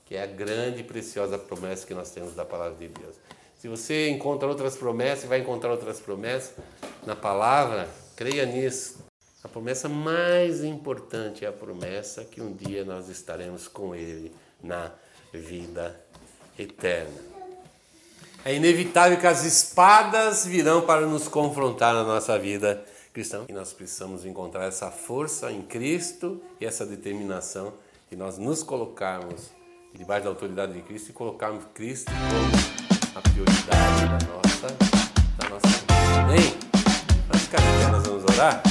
que 0.06 0.16
é 0.16 0.22
a 0.22 0.26
grande 0.26 0.80
e 0.80 0.84
preciosa 0.84 1.38
promessa 1.38 1.86
que 1.86 1.94
nós 1.94 2.10
temos 2.10 2.34
da 2.34 2.44
palavra 2.44 2.76
de 2.78 2.88
Deus. 2.88 3.16
Se 3.56 3.68
você 3.68 4.08
encontra 4.08 4.48
outras 4.48 4.76
promessas, 4.76 5.28
vai 5.28 5.38
encontrar 5.38 5.70
outras 5.70 6.00
promessas 6.00 6.56
na 7.06 7.14
palavra, 7.14 7.88
creia 8.16 8.44
nisso. 8.44 9.04
A 9.44 9.48
promessa 9.48 9.88
mais 9.88 10.64
importante 10.64 11.44
é 11.44 11.48
a 11.48 11.52
promessa 11.52 12.24
que 12.24 12.40
um 12.40 12.52
dia 12.52 12.84
nós 12.84 13.08
estaremos 13.08 13.68
com 13.68 13.94
Ele 13.94 14.32
na 14.62 14.90
vida 15.32 16.00
eterna. 16.58 17.31
É 18.44 18.54
inevitável 18.54 19.18
que 19.18 19.26
as 19.26 19.44
espadas 19.44 20.44
virão 20.44 20.82
para 20.82 21.06
nos 21.06 21.28
confrontar 21.28 21.94
na 21.94 22.02
nossa 22.02 22.36
vida 22.36 22.84
cristã 23.12 23.44
e 23.48 23.52
nós 23.52 23.72
precisamos 23.72 24.24
encontrar 24.24 24.64
essa 24.64 24.90
força 24.90 25.52
em 25.52 25.62
Cristo 25.62 26.42
e 26.60 26.66
essa 26.66 26.84
determinação 26.84 27.72
de 28.10 28.16
nós 28.16 28.38
nos 28.38 28.64
colocarmos 28.64 29.50
debaixo 29.94 30.24
da 30.24 30.30
autoridade 30.30 30.72
de 30.72 30.82
Cristo 30.82 31.10
e 31.10 31.12
colocarmos 31.12 31.64
Cristo 31.72 32.10
como 32.10 33.14
a 33.14 33.20
prioridade 33.20 34.06
da 34.06 34.32
nossa, 34.32 34.66
da 35.38 35.48
nossa 35.48 35.68
vida. 35.68 36.20
Amém? 36.22 36.58
Vamos 37.28 37.42
ficar 37.44 37.60
nós 37.92 38.06
vamos 38.06 38.24
orar? 38.24 38.62